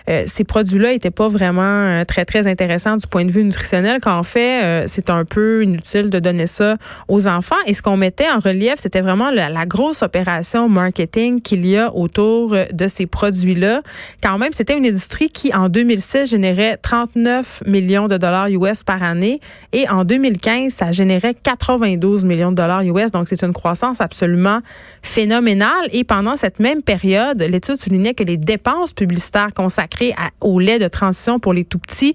euh, 0.09 0.23
ces 0.25 0.43
produits-là 0.43 0.91
n'étaient 0.91 1.11
pas 1.11 1.29
vraiment 1.29 1.61
euh, 1.61 2.05
très, 2.05 2.25
très 2.25 2.47
intéressants 2.47 2.97
du 2.97 3.07
point 3.07 3.25
de 3.25 3.31
vue 3.31 3.43
nutritionnel, 3.43 3.99
qu'en 4.01 4.23
fait, 4.23 4.63
euh, 4.63 4.83
c'est 4.87 5.09
un 5.09 5.25
peu 5.25 5.63
inutile 5.63 6.09
de 6.09 6.19
donner 6.19 6.47
ça 6.47 6.77
aux 7.07 7.27
enfants. 7.27 7.55
Et 7.65 7.73
ce 7.73 7.81
qu'on 7.81 7.97
mettait 7.97 8.29
en 8.29 8.39
relief, 8.39 8.75
c'était 8.77 9.01
vraiment 9.01 9.29
la, 9.31 9.65
grosse 9.65 10.01
opération 10.01 10.67
marketing 10.67 11.41
qu'il 11.41 11.65
y 11.67 11.77
a 11.77 11.93
autour 11.93 12.55
de 12.73 12.87
ces 12.87 13.05
produits-là. 13.05 13.81
Quand 14.23 14.37
même, 14.37 14.53
c'était 14.53 14.75
une 14.75 14.85
industrie 14.85 15.29
qui, 15.29 15.53
en 15.53 15.69
2006, 15.69 16.31
générait 16.31 16.77
39 16.77 17.63
millions 17.67 18.07
de 18.07 18.17
dollars 18.17 18.47
US 18.47 18.81
par 18.83 19.03
année. 19.03 19.39
Et 19.71 19.87
en 19.87 20.03
2015, 20.03 20.73
ça 20.73 20.91
générait 20.91 21.35
92 21.35 22.25
millions 22.25 22.51
de 22.51 22.55
dollars 22.55 22.81
US. 22.81 23.11
Donc, 23.11 23.27
c'est 23.27 23.43
une 23.43 23.53
croissance 23.53 24.01
absolument 24.01 24.61
phénoménale. 25.03 25.87
Et 25.91 26.03
pendant 26.03 26.35
cette 26.37 26.59
même 26.59 26.81
période, 26.81 27.41
l'étude 27.41 27.75
soulignait 27.75 28.15
que 28.15 28.23
les 28.23 28.37
dépenses 28.37 28.93
publicitaires 28.93 29.53
consacrées 29.53 29.90
au 30.39 30.59
lait 30.59 30.79
de 30.79 30.87
transition 30.87 31.39
pour 31.39 31.53
les 31.53 31.65
tout 31.65 31.79
petits 31.79 32.13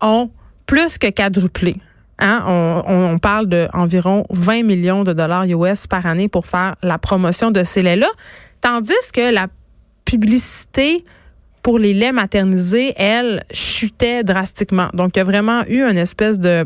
ont 0.00 0.30
plus 0.66 0.98
que 0.98 1.10
quadruplé. 1.10 1.76
Hein? 2.18 2.44
On, 2.86 3.18
parle 3.18 3.46
d'environ 3.46 4.24
20 4.30 4.62
millions 4.62 5.04
de 5.04 5.12
dollars 5.12 5.44
US 5.44 5.86
par 5.86 6.06
année 6.06 6.28
pour 6.28 6.46
faire 6.46 6.76
la 6.82 6.98
promotion 6.98 7.50
de 7.50 7.64
ces 7.64 7.82
laits-là, 7.82 8.08
tandis 8.60 8.92
que 9.12 9.32
la 9.32 9.48
publicité 10.04 11.04
pour 11.62 11.78
les 11.78 11.94
laits 11.94 12.12
maternisés, 12.12 12.92
elle, 12.96 13.44
chutait 13.52 14.24
drastiquement. 14.24 14.88
Donc, 14.94 15.12
il 15.14 15.18
y 15.18 15.22
a 15.22 15.24
vraiment 15.24 15.64
eu 15.68 15.82
une 15.82 15.96
espèce 15.96 16.40
de 16.40 16.64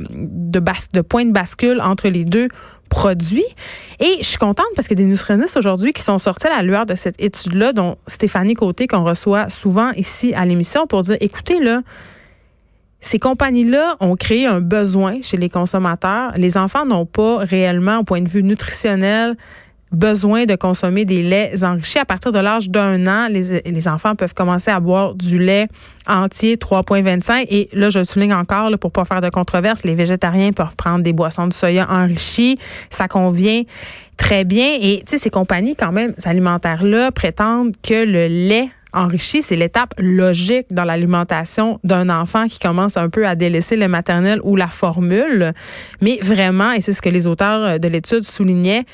point 1.02 1.26
de 1.26 1.32
bascule 1.32 1.80
entre 1.82 2.08
les 2.08 2.24
deux 2.24 2.48
produits. 2.88 3.44
Et 4.00 4.16
je 4.18 4.24
suis 4.24 4.38
contente 4.38 4.66
parce 4.74 4.88
qu'il 4.88 4.98
y 4.98 5.02
a 5.02 5.04
des 5.04 5.10
nutritionnistes 5.10 5.56
aujourd'hui 5.56 5.92
qui 5.92 6.02
sont 6.02 6.18
sortis 6.18 6.46
à 6.46 6.56
la 6.56 6.62
lueur 6.62 6.86
de 6.86 6.94
cette 6.94 7.20
étude-là, 7.22 7.72
dont 7.72 7.96
Stéphanie 8.06 8.54
Côté, 8.54 8.86
qu'on 8.86 9.02
reçoit 9.02 9.48
souvent 9.48 9.90
ici 9.92 10.34
à 10.34 10.44
l'émission, 10.44 10.86
pour 10.86 11.02
dire, 11.02 11.16
écoutez, 11.20 11.60
là, 11.60 11.82
ces 13.00 13.18
compagnies-là 13.18 13.96
ont 14.00 14.16
créé 14.16 14.46
un 14.46 14.60
besoin 14.60 15.20
chez 15.22 15.36
les 15.36 15.48
consommateurs. 15.48 16.32
Les 16.36 16.56
enfants 16.56 16.84
n'ont 16.84 17.06
pas 17.06 17.38
réellement, 17.38 17.98
au 17.98 18.04
point 18.04 18.20
de 18.20 18.28
vue 18.28 18.42
nutritionnel, 18.42 19.36
besoin 19.92 20.44
de 20.44 20.56
consommer 20.56 21.04
des 21.04 21.22
laits 21.22 21.62
enrichis. 21.62 21.98
À 21.98 22.04
partir 22.04 22.32
de 22.32 22.38
l'âge 22.38 22.70
d'un 22.70 23.06
an, 23.06 23.28
les, 23.30 23.60
les, 23.64 23.88
enfants 23.88 24.14
peuvent 24.14 24.34
commencer 24.34 24.70
à 24.70 24.80
boire 24.80 25.14
du 25.14 25.38
lait 25.38 25.68
entier 26.08 26.56
3,25. 26.56 27.46
Et 27.48 27.68
là, 27.72 27.90
je 27.90 28.02
souligne 28.02 28.34
encore, 28.34 28.70
là, 28.70 28.78
pour 28.78 28.90
pas 28.90 29.04
faire 29.04 29.20
de 29.20 29.30
controverse, 29.30 29.84
les 29.84 29.94
végétariens 29.94 30.52
peuvent 30.52 30.76
prendre 30.76 31.02
des 31.02 31.12
boissons 31.12 31.46
de 31.46 31.52
soya 31.52 31.86
enrichies. 31.88 32.58
Ça 32.90 33.08
convient 33.08 33.62
très 34.16 34.44
bien. 34.44 34.76
Et 34.80 35.02
tu 35.06 35.12
sais, 35.12 35.18
ces 35.18 35.30
compagnies, 35.30 35.76
quand 35.76 35.92
même, 35.92 36.14
alimentaires-là, 36.24 37.12
prétendent 37.12 37.74
que 37.82 38.04
le 38.04 38.26
lait 38.26 38.68
enrichi, 38.92 39.42
c'est 39.42 39.56
l'étape 39.56 39.94
logique 39.98 40.66
dans 40.70 40.84
l'alimentation 40.84 41.78
d'un 41.84 42.08
enfant 42.08 42.48
qui 42.48 42.58
commence 42.58 42.96
un 42.96 43.08
peu 43.10 43.26
à 43.26 43.34
délaisser 43.34 43.76
le 43.76 43.88
maternel 43.88 44.40
ou 44.42 44.56
la 44.56 44.68
formule. 44.68 45.52
Mais 46.00 46.18
vraiment, 46.22 46.72
et 46.72 46.80
c'est 46.80 46.92
ce 46.92 47.02
que 47.02 47.10
les 47.10 47.26
auteurs 47.26 47.78
de 47.78 47.88
l'étude 47.88 48.22
soulignaient, 48.22 48.84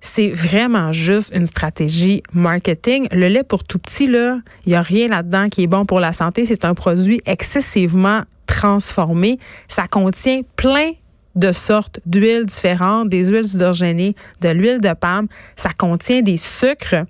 c'est 0.00 0.30
vraiment 0.30 0.92
juste 0.92 1.34
une 1.34 1.46
stratégie 1.46 2.22
marketing. 2.32 3.08
Le 3.10 3.28
lait 3.28 3.42
pour 3.42 3.64
tout 3.64 3.78
petit, 3.78 4.06
là, 4.06 4.38
il 4.64 4.70
n'y 4.70 4.74
a 4.74 4.82
rien 4.82 5.08
là-dedans 5.08 5.48
qui 5.48 5.64
est 5.64 5.66
bon 5.66 5.84
pour 5.84 6.00
la 6.00 6.12
santé. 6.12 6.46
C'est 6.46 6.64
un 6.64 6.74
produit 6.74 7.20
excessivement 7.26 8.22
transformé. 8.46 9.38
Ça 9.66 9.86
contient 9.88 10.42
plein 10.56 10.92
de 11.34 11.52
sortes 11.52 12.00
d'huiles 12.06 12.46
différentes, 12.46 13.08
des 13.08 13.24
huiles 13.26 13.46
hydrogénées, 13.54 14.14
de 14.40 14.48
l'huile 14.48 14.80
de 14.80 14.92
palme. 14.92 15.28
Ça 15.56 15.70
contient 15.76 16.22
des 16.22 16.36
sucres. 16.36 17.04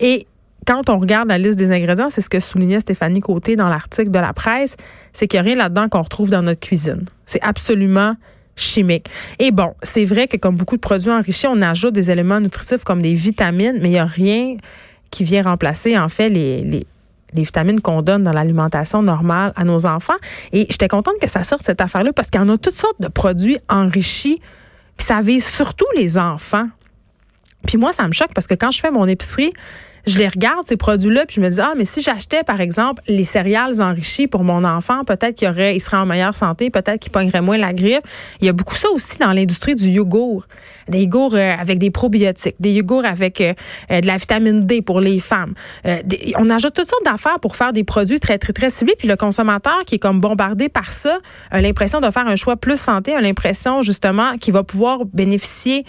Et 0.00 0.26
quand 0.66 0.88
on 0.88 0.98
regarde 0.98 1.28
la 1.28 1.38
liste 1.38 1.58
des 1.58 1.72
ingrédients, 1.72 2.10
c'est 2.10 2.20
ce 2.20 2.30
que 2.30 2.40
soulignait 2.40 2.80
Stéphanie 2.80 3.20
Côté 3.20 3.56
dans 3.56 3.68
l'article 3.68 4.10
de 4.10 4.18
la 4.18 4.32
presse, 4.32 4.76
c'est 5.12 5.26
qu'il 5.26 5.40
n'y 5.40 5.46
a 5.46 5.50
rien 5.50 5.56
là-dedans 5.56 5.88
qu'on 5.88 6.02
retrouve 6.02 6.30
dans 6.30 6.42
notre 6.42 6.60
cuisine. 6.60 7.04
C'est 7.26 7.42
absolument 7.42 8.16
chimique. 8.56 9.08
Et 9.38 9.50
bon, 9.50 9.74
c'est 9.82 10.04
vrai 10.04 10.28
que 10.28 10.36
comme 10.36 10.56
beaucoup 10.56 10.76
de 10.76 10.80
produits 10.80 11.10
enrichis, 11.10 11.46
on 11.46 11.60
ajoute 11.62 11.94
des 11.94 12.10
éléments 12.10 12.40
nutritifs 12.40 12.84
comme 12.84 13.02
des 13.02 13.14
vitamines, 13.14 13.78
mais 13.80 13.88
il 13.88 13.92
n'y 13.92 13.98
a 13.98 14.04
rien 14.04 14.56
qui 15.10 15.24
vient 15.24 15.42
remplacer 15.42 15.98
en 15.98 16.08
fait 16.08 16.28
les 16.28 16.86
vitamines 17.32 17.80
qu'on 17.80 18.02
donne 18.02 18.22
dans 18.22 18.32
l'alimentation 18.32 19.02
normale 19.02 19.52
à 19.56 19.64
nos 19.64 19.86
enfants. 19.86 20.14
Et 20.52 20.66
j'étais 20.70 20.88
contente 20.88 21.14
que 21.20 21.28
ça 21.28 21.42
sorte 21.44 21.64
cette 21.64 21.80
affaire-là 21.80 22.12
parce 22.12 22.30
qu'il 22.30 22.40
y 22.40 22.44
en 22.44 22.48
a 22.48 22.58
toutes 22.58 22.76
sortes 22.76 23.00
de 23.00 23.08
produits 23.08 23.58
enrichis. 23.68 24.40
Puis 24.96 25.06
ça 25.06 25.20
vise 25.20 25.44
surtout 25.44 25.86
les 25.96 26.16
enfants. 26.18 26.68
Puis 27.66 27.78
moi, 27.78 27.92
ça 27.92 28.06
me 28.06 28.12
choque 28.12 28.32
parce 28.34 28.46
que 28.46 28.54
quand 28.54 28.70
je 28.70 28.80
fais 28.80 28.90
mon 28.90 29.08
épicerie, 29.08 29.52
je 30.06 30.18
les 30.18 30.28
regarde, 30.28 30.66
ces 30.66 30.76
produits-là, 30.76 31.24
puis 31.26 31.36
je 31.36 31.40
me 31.40 31.48
dis, 31.48 31.60
ah, 31.60 31.72
mais 31.76 31.84
si 31.84 32.02
j'achetais, 32.02 32.42
par 32.44 32.60
exemple, 32.60 33.02
les 33.08 33.24
céréales 33.24 33.80
enrichies 33.80 34.26
pour 34.26 34.44
mon 34.44 34.64
enfant, 34.64 35.04
peut-être 35.04 35.36
qu'il 35.36 35.48
aurait, 35.48 35.76
il 35.76 35.80
serait 35.80 35.96
en 35.96 36.06
meilleure 36.06 36.36
santé, 36.36 36.70
peut-être 36.70 37.00
qu'il 37.00 37.12
pognerait 37.12 37.40
moins 37.40 37.56
la 37.56 37.72
grippe. 37.72 38.06
Il 38.40 38.46
y 38.46 38.48
a 38.48 38.52
beaucoup 38.52 38.74
ça 38.74 38.88
aussi 38.90 39.18
dans 39.18 39.32
l'industrie 39.32 39.74
du 39.74 39.88
yogourt. 39.88 40.46
Des 40.88 41.02
yogourts 41.02 41.34
euh, 41.34 41.54
avec 41.58 41.78
des 41.78 41.90
probiotiques, 41.90 42.56
des 42.60 42.72
yogourts 42.72 43.06
avec 43.06 43.40
euh, 43.40 43.54
euh, 43.90 44.00
de 44.02 44.06
la 44.06 44.18
vitamine 44.18 44.66
D 44.66 44.82
pour 44.82 45.00
les 45.00 45.18
femmes. 45.18 45.54
on 46.36 46.50
ajoute 46.50 46.74
toutes 46.74 46.88
sortes 46.88 47.04
d'affaires 47.04 47.40
pour 47.40 47.56
faire 47.56 47.72
des 47.72 47.84
produits 47.84 48.20
très, 48.20 48.38
très, 48.38 48.52
très 48.52 48.68
ciblés. 48.68 48.94
Puis 48.98 49.08
le 49.08 49.16
consommateur 49.16 49.84
qui 49.86 49.94
est 49.94 49.98
comme 49.98 50.20
bombardé 50.20 50.68
par 50.68 50.92
ça 50.92 51.18
a 51.50 51.60
l'impression 51.60 52.00
de 52.00 52.10
faire 52.10 52.26
un 52.26 52.36
choix 52.36 52.56
plus 52.56 52.78
santé, 52.78 53.14
a 53.14 53.20
l'impression 53.20 53.80
justement 53.80 54.36
qu'il 54.36 54.52
va 54.52 54.62
pouvoir 54.62 55.04
bénéficier 55.06 55.84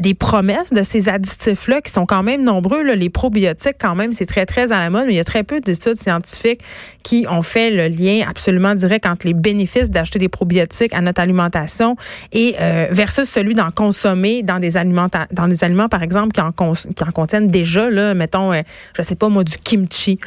des 0.00 0.14
promesses 0.14 0.72
de 0.72 0.82
ces 0.82 1.08
additifs-là 1.08 1.80
qui 1.82 1.92
sont 1.92 2.06
quand 2.06 2.22
même 2.22 2.42
nombreux. 2.42 2.82
Là. 2.82 2.94
Les 2.94 3.10
probiotiques, 3.10 3.57
quand 3.78 3.94
même, 3.94 4.12
c'est 4.12 4.26
très, 4.26 4.46
très 4.46 4.72
à 4.72 4.78
la 4.78 4.90
mode, 4.90 5.06
mais 5.06 5.14
il 5.14 5.16
y 5.16 5.20
a 5.20 5.24
très 5.24 5.42
peu 5.42 5.60
d'études 5.60 5.96
scientifiques 5.96 6.60
qui 7.02 7.26
ont 7.28 7.42
fait 7.42 7.70
le 7.70 7.88
lien 7.88 8.26
absolument 8.28 8.74
direct 8.74 9.06
entre 9.06 9.26
les 9.26 9.34
bénéfices 9.34 9.90
d'acheter 9.90 10.18
des 10.18 10.28
probiotiques 10.28 10.92
à 10.94 11.00
notre 11.00 11.20
alimentation 11.20 11.96
et 12.32 12.54
versus 12.90 13.28
celui 13.28 13.54
d'en 13.54 13.70
consommer 13.70 14.42
dans 14.42 14.58
des 14.58 14.76
aliments, 14.76 15.08
dans 15.32 15.48
des 15.48 15.64
aliments 15.64 15.88
par 15.88 16.02
exemple 16.02 16.32
qui 16.32 16.40
en, 16.40 16.52
qui 16.52 17.04
en 17.04 17.12
contiennent 17.12 17.48
déjà 17.48 17.90
là, 17.90 18.14
mettons, 18.14 18.52
euh, 18.52 18.62
je 18.96 19.02
sais 19.02 19.14
pas 19.14 19.28
moi 19.28 19.44
du 19.44 19.56
kimchi 19.58 20.18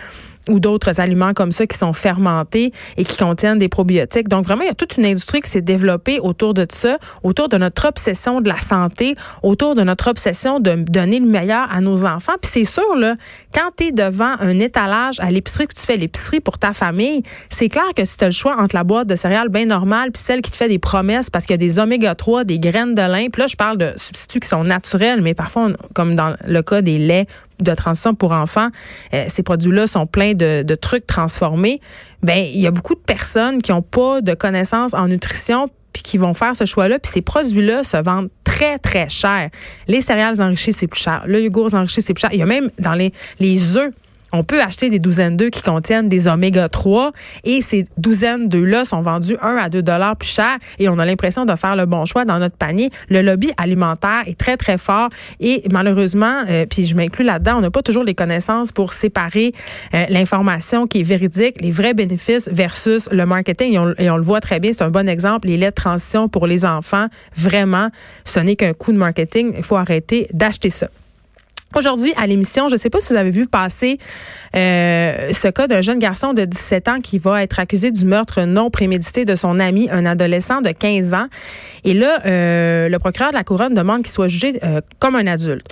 ou 0.50 0.60
d'autres 0.60 1.00
aliments 1.00 1.34
comme 1.34 1.52
ça 1.52 1.68
qui 1.68 1.78
sont 1.78 1.94
fermentés 1.94 2.72
et 2.98 3.04
qui 3.04 3.18
contiennent 3.18 3.60
des 3.60 3.70
probiotiques. 3.70 4.28
Donc 4.28 4.46
vraiment, 4.46 4.64
il 4.64 4.68
y 4.68 4.72
a 4.72 4.76
toute 4.76 4.98
une 4.98 5.06
industrie 5.06 5.42
qui 5.42 5.50
s'est 5.50 5.62
développée 5.62 6.20
autour 6.20 6.54
de 6.54 6.66
ça, 6.70 6.98
autour 7.24 7.50
de 7.50 7.58
notre 7.58 7.88
obsession 7.88 8.42
de 8.42 8.50
la 8.50 8.60
santé, 8.60 9.16
autour 9.44 9.76
de 9.76 9.84
notre 9.84 10.10
obsession 10.10 10.60
de 10.60 10.76
donner 10.76 11.20
le 11.20 11.28
meilleur 11.28 11.72
à 11.72 11.82
nos 11.82 12.06
enfants. 12.06 12.34
Puis 12.42 12.52
c'est 12.52 12.64
sûr, 12.64 12.96
là, 12.96 13.16
quand 13.54 13.72
tu 13.78 13.86
es 13.86 13.92
devant 13.92 14.36
un 14.40 14.60
étalage 14.60 15.20
à 15.20 15.30
l'épicerie, 15.30 15.68
que 15.68 15.76
tu 15.76 15.82
fais 15.82 15.98
l'épicerie 15.98 16.40
pour 16.40 16.58
ta 16.58 16.74
famille, 16.74 17.24
c'est 17.50 17.70
clair 17.70 17.94
que 17.96 18.06
si 18.06 18.18
tu 18.18 18.24
as 18.24 18.28
le 18.28 18.34
choix 18.34 18.60
entre 18.60 18.76
la 18.76 18.84
boîte 18.84 19.08
de 19.08 19.16
céréales 19.16 19.50
bien 19.50 19.66
normale 19.66 20.12
puis 20.12 20.22
celle 20.24 20.42
qui 20.42 20.52
te 20.52 20.58
fait 20.58 20.70
des 20.70 20.80
promesses 20.80 21.30
parce 21.30 21.46
qu'il 21.46 21.54
y 21.54 21.56
a 21.56 21.58
des 21.58 21.80
oméga 21.80 22.16
3, 22.16 22.44
des 22.44 22.60
graines 22.60 22.96
de 22.96 23.02
lin, 23.02 23.28
puis 23.32 23.42
là, 23.42 23.48
je 23.48 23.56
parle 23.56 23.78
de 23.78 23.94
substituts 23.96 24.40
qui 24.40 24.48
sont 24.48 24.64
naturels, 24.64 25.22
mais 25.22 25.34
parfois, 25.34 25.70
comme 25.94 26.16
dans 26.16 26.36
le 26.46 26.62
cas 26.62 26.82
des 26.82 26.98
laits 26.98 27.28
de 27.62 27.74
transition 27.74 28.15
pour 28.15 28.32
enfants, 28.32 28.70
euh, 29.13 29.25
ces 29.27 29.44
produits-là 29.44 29.88
sont 29.88 30.06
pleins 30.06 30.34
de, 30.34 30.75
trucs 30.75 31.06
transformés. 31.06 31.82
Ben, 32.24 32.38
il 32.38 32.60
y 32.60 32.68
a 32.68 32.72
beaucoup 32.72 32.96
de 32.96 33.00
personnes 33.00 33.62
qui 33.62 33.72
n'ont 33.72 33.82
pas 33.82 34.22
de 34.22 34.34
connaissances 34.34 34.94
en 34.94 35.08
nutrition 35.08 35.70
puis 35.94 36.03
qui 36.03 36.18
vont 36.18 36.34
faire 36.34 36.56
ce 36.56 36.65
choix-là. 36.65 37.00
Puis 37.00 37.12
ces 37.12 37.22
produits-là 37.22 37.84
se 37.84 37.98
vendent 37.98 38.30
très, 38.44 38.80
très 38.80 39.10
cher. 39.10 39.50
Les 39.88 40.01
céréales 40.01 40.41
enrichies, 40.41 40.74
c'est 40.74 40.88
plus 40.88 41.01
cher. 41.01 41.24
Le 41.25 41.41
yogourt 41.41 41.74
enrichi, 41.74 42.01
c'est 42.01 42.13
plus 42.13 42.22
cher. 42.22 42.30
Il 42.34 42.39
y 42.39 42.44
a 42.44 42.46
même 42.46 42.70
dans 42.80 42.94
les, 42.94 43.13
les 43.39 43.77
œufs 43.77 43.91
on 44.34 44.44
peut 44.44 44.62
acheter 44.62 44.90
des 44.90 45.00
douzaines 45.00 45.38
d'œufs 45.38 45.52
qui 45.52 45.62
contiennent 45.62 46.10
des 46.10 46.28
oméga 46.28 46.70
3 46.70 47.12
et 47.44 47.62
ces 47.62 47.86
douzaines 47.98 48.50
d'œufs-là 48.50 48.86
sont 48.86 49.02
vendus 49.02 49.38
1 49.42 49.58
à 49.58 49.70
2 49.70 49.82
dollars 49.82 50.16
plus 50.16 50.30
cher 50.30 50.58
et 50.80 50.90
on 50.90 51.00
a 51.00 51.06
l'impression 51.06 51.46
de 51.46 51.56
faire 51.56 51.76
le 51.76 51.86
bon 51.86 52.06
choix 52.06 52.26
dans 52.26 52.40
notre 52.40 52.56
panier. 52.56 52.90
Le 53.10 53.22
lobby 53.22 53.52
alimentaire 53.58 54.24
est 54.28 54.38
très, 54.38 54.58
très 54.58 54.78
fort 54.78 55.10
et 55.40 55.64
malheureusement, 55.72 56.44
euh, 56.50 56.66
puis 56.70 56.86
je 56.86 56.96
m'inclus 56.96 57.24
là-dedans, 57.24 57.58
on 57.58 57.62
n'a 57.62 57.72
pas 57.72 57.82
toujours 57.82 58.04
les 58.04 58.16
connaissances 58.16 58.72
pour 58.72 58.94
séparer 58.94 59.54
euh, 59.94 60.06
l'information 60.10 60.88
qui 60.88 61.00
est 61.00 61.04
véridique, 61.04 61.62
les 61.62 61.72
vrais 61.72 61.94
bénéfices 61.94 62.50
versus 62.52 63.10
le 63.12 63.26
marketing. 63.26 63.74
Et 63.74 63.80
on, 63.80 63.94
et 63.98 64.10
on 64.10 64.18
le 64.18 64.24
voit 64.24 64.42
très 64.42 64.60
bien, 64.60 64.72
c'est 64.74 64.84
un 64.84 64.90
bon 64.90 65.08
exemple. 65.08 65.48
Les 65.48 65.58
de 65.58 65.70
transition 65.70 66.28
pour 66.28 66.48
les 66.48 66.66
enfants, 66.66 67.08
vraiment, 67.36 67.90
ce 68.26 68.40
n'est 68.40 68.56
qu'un 68.56 68.74
coup 68.74 68.92
de 68.92 68.98
marketing. 68.98 69.54
Il 69.58 69.64
faut 69.64 69.76
arrêter 69.76 70.28
d'acheter 70.34 70.70
ça. 70.70 70.88
Aujourd'hui, 71.75 72.13
à 72.18 72.28
l'émission, 72.28 72.68
je 72.68 72.75
ne 72.75 72.80
sais 72.80 72.90
pas 72.90 73.00
si 73.00 73.13
vous 73.13 73.20
avez 73.20 73.30
vu 73.30 73.48
passer 73.48 73.98
euh, 74.56 75.32
ce 75.32 75.48
cas 75.48 75.68
d'un 75.68 75.82
jeune 75.82 76.00
garçon 76.00 76.34
de 76.34 76.44
17 76.44 76.88
ans 76.90 77.00
qui 77.00 77.18
va 77.18 77.44
être 77.44 77.60
accusé 77.60 77.92
du 77.92 78.06
meurtre 78.06 78.42
non 78.42 78.70
prémédité 78.70 79.24
de 79.24 79.36
son 79.36 79.58
ami, 79.58 79.90
un 79.90 80.06
adolescent 80.06 80.60
de 80.60 80.72
15 80.72 81.13
ans. 81.13 81.28
Et 81.86 81.94
là, 81.94 82.20
euh, 82.25 82.90
le 82.90 83.00
procureur 83.00 83.32
de 83.32 83.36
la 83.36 83.46
couronne 83.46 83.74
demande 83.74 84.04
qu'il 84.04 84.12
soit 84.12 84.28
jugé 84.28 84.60
euh, 84.63 84.82
comme 85.00 85.16
un 85.16 85.28
adulte. 85.28 85.66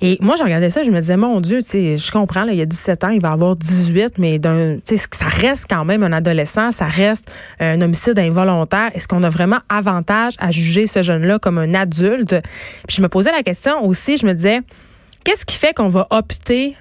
Et 0.00 0.18
moi, 0.20 0.34
je 0.36 0.42
regardais 0.42 0.68
ça, 0.68 0.82
je 0.82 0.90
me 0.90 1.00
disais, 1.00 1.16
mon 1.16 1.40
Dieu, 1.40 1.60
je 1.60 2.10
comprends, 2.10 2.44
là, 2.44 2.52
il 2.52 2.58
y 2.58 2.62
a 2.62 2.66
17 2.66 3.04
ans, 3.04 3.08
il 3.08 3.22
va 3.22 3.30
avoir 3.30 3.56
18, 3.56 4.18
mais 4.18 4.38
d'un, 4.38 4.78
ça 4.84 5.26
reste 5.26 5.66
quand 5.70 5.86
même 5.86 6.02
un 6.02 6.12
adolescent, 6.12 6.70
ça 6.70 6.84
reste 6.84 7.30
un 7.60 7.80
homicide 7.80 8.18
involontaire. 8.18 8.90
Est-ce 8.94 9.08
qu'on 9.08 9.22
a 9.22 9.30
vraiment 9.30 9.58
avantage 9.70 10.34
à 10.38 10.50
juger 10.50 10.86
ce 10.86 11.02
jeune-là 11.02 11.38
comme 11.38 11.56
un 11.56 11.72
adulte? 11.72 12.36
Puis 12.86 12.96
je 12.96 13.02
me 13.02 13.08
posais 13.08 13.32
la 13.32 13.42
question 13.42 13.82
aussi, 13.86 14.18
je 14.18 14.26
me 14.26 14.34
disais, 14.34 14.60
Qu'est-ce 15.26 15.44
qui 15.44 15.56
fait 15.56 15.74
qu'on 15.74 15.88
va 15.88 16.06
opter 16.10 16.76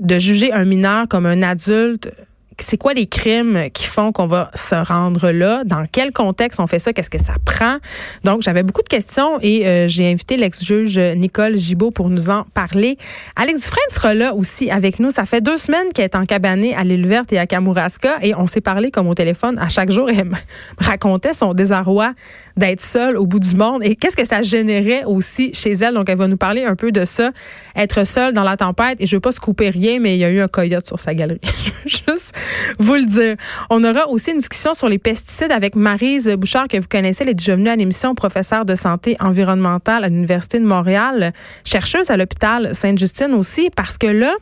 de 0.00 0.18
juger 0.18 0.52
un 0.52 0.64
mineur 0.64 1.06
comme 1.06 1.24
un 1.24 1.40
adulte 1.44 2.10
c'est 2.58 2.78
quoi 2.78 2.94
les 2.94 3.06
crimes 3.06 3.68
qui 3.72 3.86
font 3.86 4.12
qu'on 4.12 4.26
va 4.26 4.50
se 4.54 4.74
rendre 4.74 5.30
là? 5.30 5.62
Dans 5.64 5.84
quel 5.90 6.12
contexte 6.12 6.58
on 6.58 6.66
fait 6.66 6.78
ça? 6.78 6.92
Qu'est-ce 6.92 7.10
que 7.10 7.22
ça 7.22 7.34
prend? 7.44 7.76
Donc, 8.24 8.42
j'avais 8.42 8.62
beaucoup 8.62 8.82
de 8.82 8.88
questions 8.88 9.38
et 9.42 9.66
euh, 9.66 9.88
j'ai 9.88 10.10
invité 10.10 10.36
l'ex-juge 10.36 10.98
Nicole 10.98 11.56
Gibault 11.56 11.90
pour 11.90 12.08
nous 12.08 12.30
en 12.30 12.44
parler. 12.54 12.96
Alex 13.36 13.60
Dufresne 13.60 13.90
sera 13.90 14.14
là 14.14 14.34
aussi 14.34 14.70
avec 14.70 15.00
nous. 15.00 15.10
Ça 15.10 15.26
fait 15.26 15.40
deux 15.40 15.58
semaines 15.58 15.92
qu'elle 15.94 16.06
est 16.06 16.16
encabanée 16.16 16.74
à 16.74 16.84
l'île 16.84 17.06
verte 17.06 17.32
et 17.32 17.38
à 17.38 17.46
Kamouraska 17.46 18.16
et 18.22 18.34
on 18.34 18.46
s'est 18.46 18.60
parlé 18.60 18.90
comme 18.90 19.08
au 19.08 19.14
téléphone 19.14 19.58
à 19.58 19.68
chaque 19.68 19.90
jour. 19.90 20.08
Elle 20.16 20.24
me 20.24 20.36
racontait 20.78 21.34
son 21.34 21.52
désarroi 21.52 22.14
d'être 22.56 22.80
seule 22.80 23.16
au 23.18 23.26
bout 23.26 23.38
du 23.38 23.54
monde 23.54 23.84
et 23.84 23.96
qu'est-ce 23.96 24.16
que 24.16 24.24
ça 24.24 24.40
générait 24.40 25.04
aussi 25.04 25.52
chez 25.52 25.72
elle. 25.72 25.94
Donc, 25.94 26.08
elle 26.08 26.16
va 26.16 26.26
nous 26.26 26.38
parler 26.38 26.64
un 26.64 26.74
peu 26.74 26.90
de 26.90 27.04
ça, 27.04 27.32
être 27.74 28.06
seule 28.06 28.32
dans 28.32 28.44
la 28.44 28.56
tempête. 28.56 28.96
Et 29.00 29.06
je 29.06 29.16
veux 29.16 29.20
pas 29.20 29.32
se 29.32 29.40
couper 29.40 29.68
rien, 29.68 30.00
mais 30.00 30.16
il 30.16 30.20
y 30.20 30.24
a 30.24 30.30
eu 30.30 30.40
un 30.40 30.48
coyote 30.48 30.86
sur 30.86 30.98
sa 30.98 31.12
galerie. 31.12 31.40
Juste 31.86 32.32
vous 32.78 32.94
le 32.94 33.06
dire. 33.06 33.36
On 33.70 33.82
aura 33.84 34.08
aussi 34.08 34.30
une 34.30 34.38
discussion 34.38 34.74
sur 34.74 34.88
les 34.88 34.98
pesticides 34.98 35.52
avec 35.52 35.76
Marise 35.76 36.28
Bouchard, 36.28 36.68
que 36.68 36.76
vous 36.76 36.88
connaissez. 36.88 37.24
Elle 37.24 37.30
est 37.30 37.34
déjà 37.34 37.56
venue 37.56 37.68
à 37.68 37.76
l'émission 37.76 38.14
professeure 38.14 38.64
de 38.64 38.74
santé 38.74 39.16
environnementale 39.20 40.04
à 40.04 40.08
l'Université 40.08 40.58
de 40.58 40.64
Montréal, 40.64 41.32
chercheuse 41.64 42.10
à 42.10 42.16
l'hôpital 42.16 42.74
Sainte-Justine 42.74 43.32
aussi, 43.34 43.70
parce 43.74 43.98
que 43.98 44.06
là, 44.06 44.34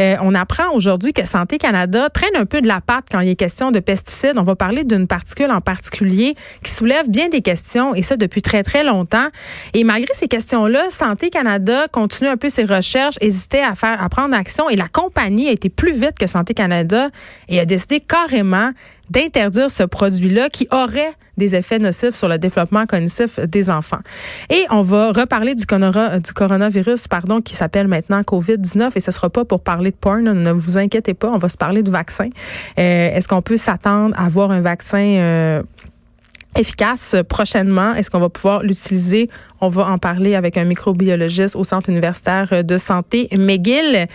euh, 0.00 0.16
on 0.22 0.34
apprend 0.34 0.70
aujourd'hui 0.72 1.12
que 1.12 1.26
Santé 1.26 1.58
Canada 1.58 2.08
traîne 2.10 2.36
un 2.36 2.46
peu 2.46 2.60
de 2.60 2.68
la 2.68 2.80
patte 2.80 3.06
quand 3.10 3.20
il 3.20 3.28
est 3.30 3.36
question 3.36 3.70
de 3.70 3.80
pesticides. 3.80 4.34
On 4.36 4.42
va 4.42 4.56
parler 4.56 4.84
d'une 4.84 5.06
particule 5.06 5.50
en 5.50 5.60
particulier 5.60 6.34
qui 6.64 6.72
soulève 6.72 7.08
bien 7.08 7.28
des 7.28 7.42
questions, 7.42 7.94
et 7.94 8.02
ça 8.02 8.16
depuis 8.16 8.42
très, 8.42 8.62
très 8.62 8.84
longtemps. 8.84 9.28
Et 9.74 9.84
malgré 9.84 10.12
ces 10.14 10.28
questions-là, 10.28 10.90
Santé 10.90 11.30
Canada 11.30 11.86
continue 11.88 12.28
un 12.30 12.36
peu 12.36 12.48
ses 12.48 12.64
recherches, 12.64 13.16
hésitait 13.20 13.62
à 13.62 13.74
faire, 13.74 14.02
à 14.02 14.08
prendre 14.08 14.34
action, 14.34 14.68
et 14.68 14.76
la 14.76 14.88
compagnie 14.88 15.48
a 15.48 15.52
été 15.52 15.68
plus 15.68 15.92
vite 15.92 16.18
que 16.18 16.26
Santé 16.26 16.54
Canada 16.54 17.10
et 17.48 17.60
a 17.60 17.64
décidé 17.64 18.00
carrément 18.00 18.70
d'interdire 19.10 19.70
ce 19.70 19.82
produit-là 19.82 20.48
qui 20.50 20.68
aurait 20.70 21.12
des 21.36 21.56
effets 21.56 21.78
nocifs 21.78 22.14
sur 22.14 22.28
le 22.28 22.38
développement 22.38 22.86
cognitif 22.86 23.40
des 23.40 23.70
enfants. 23.70 24.00
Et 24.50 24.64
on 24.70 24.82
va 24.82 25.10
reparler 25.12 25.54
du, 25.54 25.64
du 25.64 26.32
coronavirus 26.32 27.08
pardon, 27.08 27.40
qui 27.40 27.56
s'appelle 27.56 27.88
maintenant 27.88 28.20
COVID-19 28.20 28.92
et 28.94 29.00
ce 29.00 29.10
sera 29.10 29.30
pas 29.30 29.44
pour 29.44 29.60
parler 29.60 29.90
de 29.90 29.96
porn, 29.96 30.22
ne 30.22 30.52
vous 30.52 30.78
inquiétez 30.78 31.14
pas, 31.14 31.28
on 31.28 31.38
va 31.38 31.48
se 31.48 31.56
parler 31.56 31.82
du 31.82 31.90
vaccin. 31.90 32.28
Euh, 32.78 33.14
Est-ce 33.14 33.26
qu'on 33.26 33.42
peut 33.42 33.56
s'attendre 33.56 34.14
à 34.18 34.26
avoir 34.26 34.50
un 34.50 34.60
vaccin 34.60 35.02
euh, 35.02 35.62
efficace 36.56 37.16
prochainement? 37.28 37.94
Est-ce 37.94 38.10
qu'on 38.10 38.20
va 38.20 38.28
pouvoir 38.28 38.62
l'utiliser? 38.62 39.30
On 39.60 39.68
va 39.68 39.86
en 39.86 39.98
parler 39.98 40.34
avec 40.34 40.56
un 40.56 40.64
microbiologiste 40.64 41.56
au 41.56 41.64
Centre 41.64 41.88
universitaire 41.88 42.62
de 42.62 42.78
santé 42.78 43.28
McGill. 43.32 44.08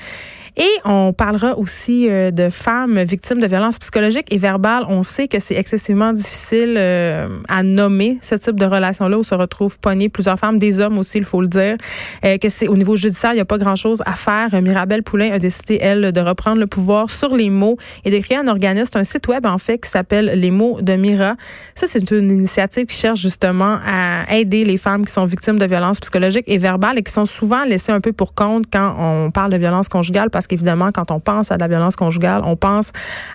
Et 0.58 0.70
on 0.86 1.12
parlera 1.12 1.58
aussi 1.58 2.08
euh, 2.10 2.32
de 2.32 2.50
femmes 2.50 3.04
victimes 3.04 3.42
de 3.42 3.48
violences 3.48 3.78
psychologiques 3.78 4.34
et 4.34 4.38
verbales. 4.38 4.84
On 4.88 5.04
sait 5.04 5.28
que 5.28 5.40
c'est 5.40 5.56
excessivement 5.56 6.14
difficile 6.14 6.76
euh, 6.78 7.28
à 7.50 7.62
nommer 7.62 8.18
ce 8.22 8.36
type 8.36 8.58
de 8.58 8.66
relation-là 8.66 9.18
où 9.18 9.24
se 9.24 9.36
retrouvent 9.36 9.78
pognées 9.80 10.08
plusieurs 10.08 10.40
femmes, 10.40 10.58
des 10.58 10.80
hommes 10.80 10.98
aussi, 10.98 11.18
il 11.18 11.26
faut 11.26 11.42
le 11.42 11.48
dire. 11.48 11.76
Euh, 12.24 12.38
que 12.38 12.48
c'est 12.48 12.70
au 12.70 12.78
niveau 12.78 12.96
judiciaire, 12.96 13.32
il 13.34 13.36
n'y 13.36 13.42
a 13.42 13.46
pas 13.46 13.58
grand-chose 13.58 14.02
à 14.06 14.14
faire. 14.14 14.62
Mirabelle 14.62 15.04
Poulain 15.04 15.32
a 15.34 15.40
décidé, 15.40 15.78
elle, 15.82 16.14
de 16.14 16.22
reprendre 16.22 16.60
le 16.60 16.68
pouvoir 16.68 17.10
sur 17.10 17.36
les 17.36 17.50
mots 17.50 17.78
et 18.06 18.12
de 18.12 18.18
créer 18.20 18.38
un 18.38 18.48
organisme, 18.48 18.98
un 18.98 19.04
site 19.04 19.28
web, 19.28 19.46
en 19.46 19.58
fait, 19.58 19.80
qui 19.80 19.90
s'appelle 19.90 20.40
Les 20.40 20.52
mots 20.52 20.80
de 20.82 20.94
Mira. 20.94 21.36
Ça, 21.74 21.86
c'est 21.88 22.12
une 22.12 22.32
initiative 22.32 22.86
qui 22.86 22.96
cherche 22.96 23.20
justement 23.20 23.78
à 23.86 24.34
aider 24.34 24.64
les 24.64 24.78
femmes 24.78 25.06
qui 25.06 25.12
sont 25.12 25.26
victimes 25.26 25.60
de 25.60 25.66
violences 25.66 26.00
psychologiques 26.00 26.46
et 26.48 26.58
verbales 26.58 26.98
et 26.98 27.04
qui 27.04 27.12
sont 27.12 27.26
souvent 27.26 27.66
laissées 27.66 27.92
un 27.92 28.00
peu 28.00 28.14
pour 28.14 28.34
compte 28.34 28.66
quand 28.72 28.96
on 28.98 29.32
parle 29.32 29.52
de 29.52 29.58
violence 29.58 29.90
conjugale 29.90 30.30
parce 30.30 30.45
parce 30.46 30.60
qu'évidemment, 30.60 30.92
quand 30.92 31.10
on 31.10 31.20
pense 31.20 31.52
à 31.52 31.58
la 31.58 31.68
violence 31.68 31.96
conjugale, 31.96 32.42
on 32.46 32.56
pense 32.56 32.92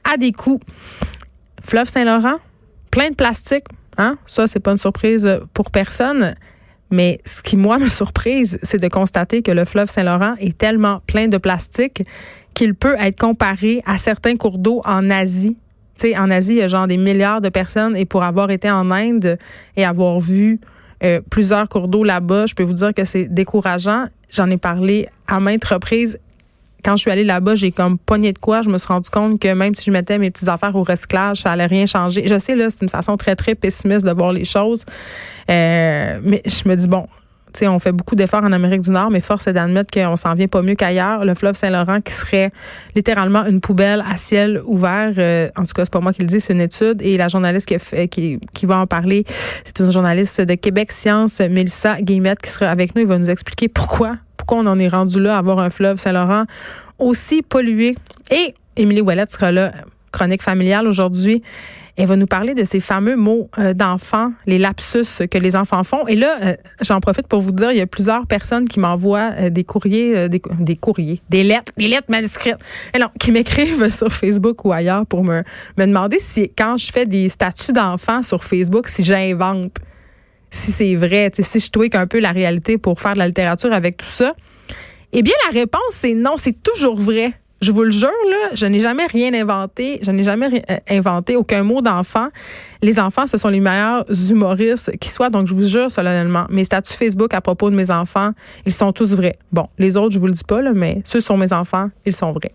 à 0.09 0.17
des 0.17 0.31
coups. 0.31 0.64
Fleuve 1.61 1.88
Saint-Laurent, 1.88 2.37
plein 2.93 3.11
de 3.11 3.17
plastique. 3.17 3.64
Hein? 3.99 4.17
Ça, 4.26 4.47
c'est 4.47 4.61
pas 4.61 4.71
une 4.71 4.76
surprise 4.76 5.29
pour 5.52 5.73
personne. 5.73 6.37
Mais 6.93 7.21
ce 7.25 7.43
qui, 7.43 7.57
moi, 7.57 7.79
me 7.81 7.88
surprise, 7.88 8.61
c'est 8.62 8.81
de 8.81 8.87
constater 8.87 9.43
que 9.43 9.50
le 9.50 9.64
fleuve 9.64 9.90
Saint-Laurent 9.90 10.35
est 10.38 10.57
tellement 10.57 11.00
plein 11.09 11.26
de 11.26 11.37
plastique 11.37 12.05
qu'il 12.55 12.76
peut 12.76 12.95
être 13.00 13.19
comparé 13.19 13.83
à 13.87 13.99
certains 13.99 14.37
cours 14.37 14.59
d'eau 14.59 14.81
en 14.85 15.11
Asie. 15.11 15.57
en 16.17 16.31
Asie, 16.31 16.52
il 16.52 16.59
y 16.59 16.62
a 16.62 16.69
genre 16.69 16.87
des 16.87 16.97
milliards 16.97 17.40
de 17.40 17.49
personnes 17.49 17.97
et 17.97 18.05
pour 18.05 18.23
avoir 18.23 18.52
été 18.52 18.71
en 18.71 18.93
Inde 18.93 19.37
et 19.76 19.85
avoir 19.85 20.21
vu 20.21 20.61
euh, 21.02 21.21
plusieurs 21.29 21.69
cours 21.69 21.88
d'eau 21.88 22.05
là-bas, 22.05 22.47
je 22.47 22.55
peux 22.55 22.62
vous 22.62 22.75
dire 22.75 22.95
que 22.95 23.05
c'est 23.05 23.25
décourageant. 23.25 24.07
J'en 24.31 24.49
ai 24.49 24.59
parlé 24.59 25.09
à 25.26 25.40
maintes 25.40 25.64
reprises 25.64 26.21
quand 26.84 26.96
je 26.96 27.02
suis 27.02 27.10
allée 27.10 27.25
là-bas, 27.25 27.54
j'ai 27.54 27.72
comme 27.72 27.99
pogné 27.99 28.32
de 28.32 28.38
quoi. 28.38 28.62
Je 28.62 28.68
me 28.68 28.78
suis 28.78 28.88
rendu 28.88 29.10
compte 29.10 29.40
que 29.40 29.52
même 29.52 29.75
si 29.75 29.84
je 29.84 29.90
mettais 29.90 30.18
mes 30.18 30.30
petites 30.30 30.49
affaires 30.49 30.75
au 30.75 30.82
recyclage, 30.82 31.42
ça 31.42 31.52
allait 31.52 31.66
rien 31.66 31.87
changer. 31.87 32.26
Je 32.26 32.38
sais, 32.38 32.54
là, 32.54 32.70
c'est 32.70 32.82
une 32.82 32.88
façon 32.88 33.16
très, 33.16 33.37
très 33.37 33.54
pessimiste 33.54 34.06
de 34.06 34.12
voir 34.12 34.32
les 34.32 34.44
choses. 34.44 34.84
Euh, 35.50 36.20
mais 36.22 36.42
je 36.44 36.68
me 36.68 36.75
dis, 36.75 36.88
bon, 36.88 37.06
on 37.62 37.78
fait 37.78 37.92
beaucoup 37.92 38.14
d'efforts 38.14 38.45
en 38.45 38.52
Amérique 38.52 38.83
du 38.83 38.90
Nord, 38.90 39.11
mais 39.11 39.21
force 39.21 39.47
est 39.47 39.52
d'admettre 39.52 39.90
qu'on 39.92 40.16
s'en 40.16 40.35
vient 40.35 40.47
pas 40.47 40.62
mieux 40.62 40.75
qu'ailleurs. 40.75 41.25
Le 41.25 41.35
fleuve 41.35 41.54
Saint-Laurent 41.54 42.00
qui 42.00 42.12
serait 42.12 42.50
littéralement 42.95 43.45
une 43.47 43.61
poubelle 43.61 44.04
à 44.09 44.16
ciel 44.16 44.61
ouvert. 44.64 45.12
Euh, 45.19 45.49
en 45.57 45.64
tout 45.64 45.73
cas, 45.75 45.85
c'est 45.85 45.92
pas 45.92 46.00
moi 46.00 46.12
qui 46.12 46.21
le 46.21 46.26
dis, 46.26 46.40
c'est 46.40 46.52
une 46.52 46.61
étude. 46.61 47.02
Et 47.02 47.16
la 47.16 47.28
journaliste 47.28 47.69
qui, 48.11 48.38
va 48.64 48.78
en 48.78 48.87
parler, 48.87 49.25
c'est 49.64 49.80
une 49.80 49.90
journaliste 49.90 50.40
de 50.40 50.54
Québec 50.54 50.92
Science, 50.92 51.40
Mélissa 51.40 52.00
Guillemette, 52.00 52.40
qui 52.40 52.50
sera 52.50 52.71
avec 52.71 52.95
nous. 52.95 53.02
Il 53.02 53.09
va 53.09 53.19
nous 53.19 53.30
expliquer 53.30 53.69
pourquoi, 53.69 54.16
pourquoi 54.37 54.59
on 54.59 54.66
en 54.66 54.78
est 54.78 54.88
rendu 54.88 55.21
là 55.21 55.37
à 55.37 55.38
avoir 55.38 55.59
un 55.59 55.71
fleuve 55.71 55.99
Saint-Laurent 55.99 56.45
aussi 56.99 57.42
pollué. 57.42 57.97
Et 58.30 58.54
Émilie 58.76 59.00
Ouellette 59.00 59.33
sera 59.33 59.52
là, 59.52 59.73
chronique 60.12 60.42
familiale 60.42 60.87
aujourd'hui. 60.87 61.42
Elle 62.00 62.07
va 62.07 62.16
nous 62.16 62.26
parler 62.26 62.54
de 62.54 62.64
ces 62.64 62.80
fameux 62.80 63.14
mots 63.14 63.50
euh, 63.59 63.75
d'enfants, 63.75 64.33
les 64.47 64.59
lapsus 64.59 65.28
que 65.30 65.37
les 65.37 65.54
enfants 65.54 65.85
font. 65.85 66.07
Et 66.07 66.16
là, 66.16 66.35
euh, 66.42 66.54
j'en 66.80 66.99
profite 66.99 67.26
pour 67.26 67.42
vous 67.42 67.52
dire, 67.52 67.73
il 67.73 67.76
y 67.76 67.83
a 67.83 67.87
plusieurs 67.87 68.26
personnes 68.26 68.66
qui 68.66 68.80
m'envoient 68.80 69.33
euh, 69.38 69.50
des 69.50 69.64
courriers, 69.64 70.30
des, 70.30 70.76
courriers, 70.76 71.21
des 71.28 71.45
lettres, 71.45 71.73
des 71.76 71.88
lettres 71.88 72.07
manuscrites, 72.09 72.57
non, 72.99 73.09
qui 73.19 73.33
m'écrivent 73.33 73.90
sur 73.95 74.11
Facebook 74.14 74.64
ou 74.64 74.73
ailleurs 74.73 75.04
pour 75.04 75.25
me, 75.25 75.42
me 75.76 75.87
demander 75.87 76.16
si, 76.21 76.50
quand 76.57 76.78
je 76.78 76.90
fais 76.90 77.04
des 77.04 77.28
statuts 77.28 77.75
d'enfants 77.75 78.23
sur 78.23 78.45
Facebook, 78.45 78.88
si 78.88 79.04
j'invente, 79.04 79.76
si 80.49 80.73
c'est 80.73 80.95
vrai, 80.95 81.30
si 81.38 81.61
je 81.61 81.71
tweak 81.71 81.95
un 81.97 82.07
peu 82.07 82.19
la 82.19 82.33
réalité 82.33 82.78
pour 82.78 82.99
faire 82.99 83.12
de 83.12 83.19
la 83.19 83.26
littérature 83.26 83.75
avec 83.75 83.99
tout 83.99 84.07
ça. 84.07 84.33
Eh 85.12 85.21
bien, 85.21 85.35
la 85.52 85.61
réponse, 85.61 85.83
c'est 85.90 86.14
non, 86.14 86.37
c'est 86.38 86.62
toujours 86.62 86.97
vrai. 86.97 87.35
Je 87.61 87.73
vous 87.73 87.83
le 87.83 87.90
jure, 87.90 88.09
là, 88.31 88.55
je 88.55 88.64
n'ai 88.64 88.81
jamais 88.81 89.07
rien 89.07 89.35
inventé. 89.35 89.99
Je 90.02 90.11
n'ai 90.11 90.25
jamais 90.25 90.64
euh, 90.71 90.76
inventé 90.88 91.37
aucun 91.37 91.62
mot 91.62 91.83
d'enfant. 91.83 92.29
Les 92.81 92.99
enfants, 92.99 93.26
ce 93.26 93.37
sont 93.37 93.50
les 93.50 93.61
meilleurs 93.61 94.07
humoristes 94.31 94.97
qui 94.99 95.11
soient. 95.11 95.29
Donc, 95.29 95.47
je 95.47 95.52
vous 95.52 95.67
jure 95.67 95.90
solennellement, 95.90 96.47
mes 96.49 96.64
statuts 96.64 96.95
Facebook 96.95 97.35
à 97.35 97.43
propos 97.43 97.69
de 97.69 97.76
mes 97.76 97.90
enfants, 97.90 98.31
ils 98.64 98.73
sont 98.73 98.93
tous 98.93 99.11
vrais. 99.14 99.37
Bon, 99.52 99.67
les 99.79 99.97
autres, 99.99 100.14
je 100.14 100.19
vous 100.19 100.26
le 100.26 100.33
dis 100.33 100.45
pas, 100.45 100.62
là, 100.62 100.73
mais 100.75 101.02
ceux 101.05 101.21
sur 101.21 101.37
mes 101.37 101.52
enfants, 101.52 101.90
ils 102.07 102.14
sont 102.14 102.33
vrais. 102.33 102.52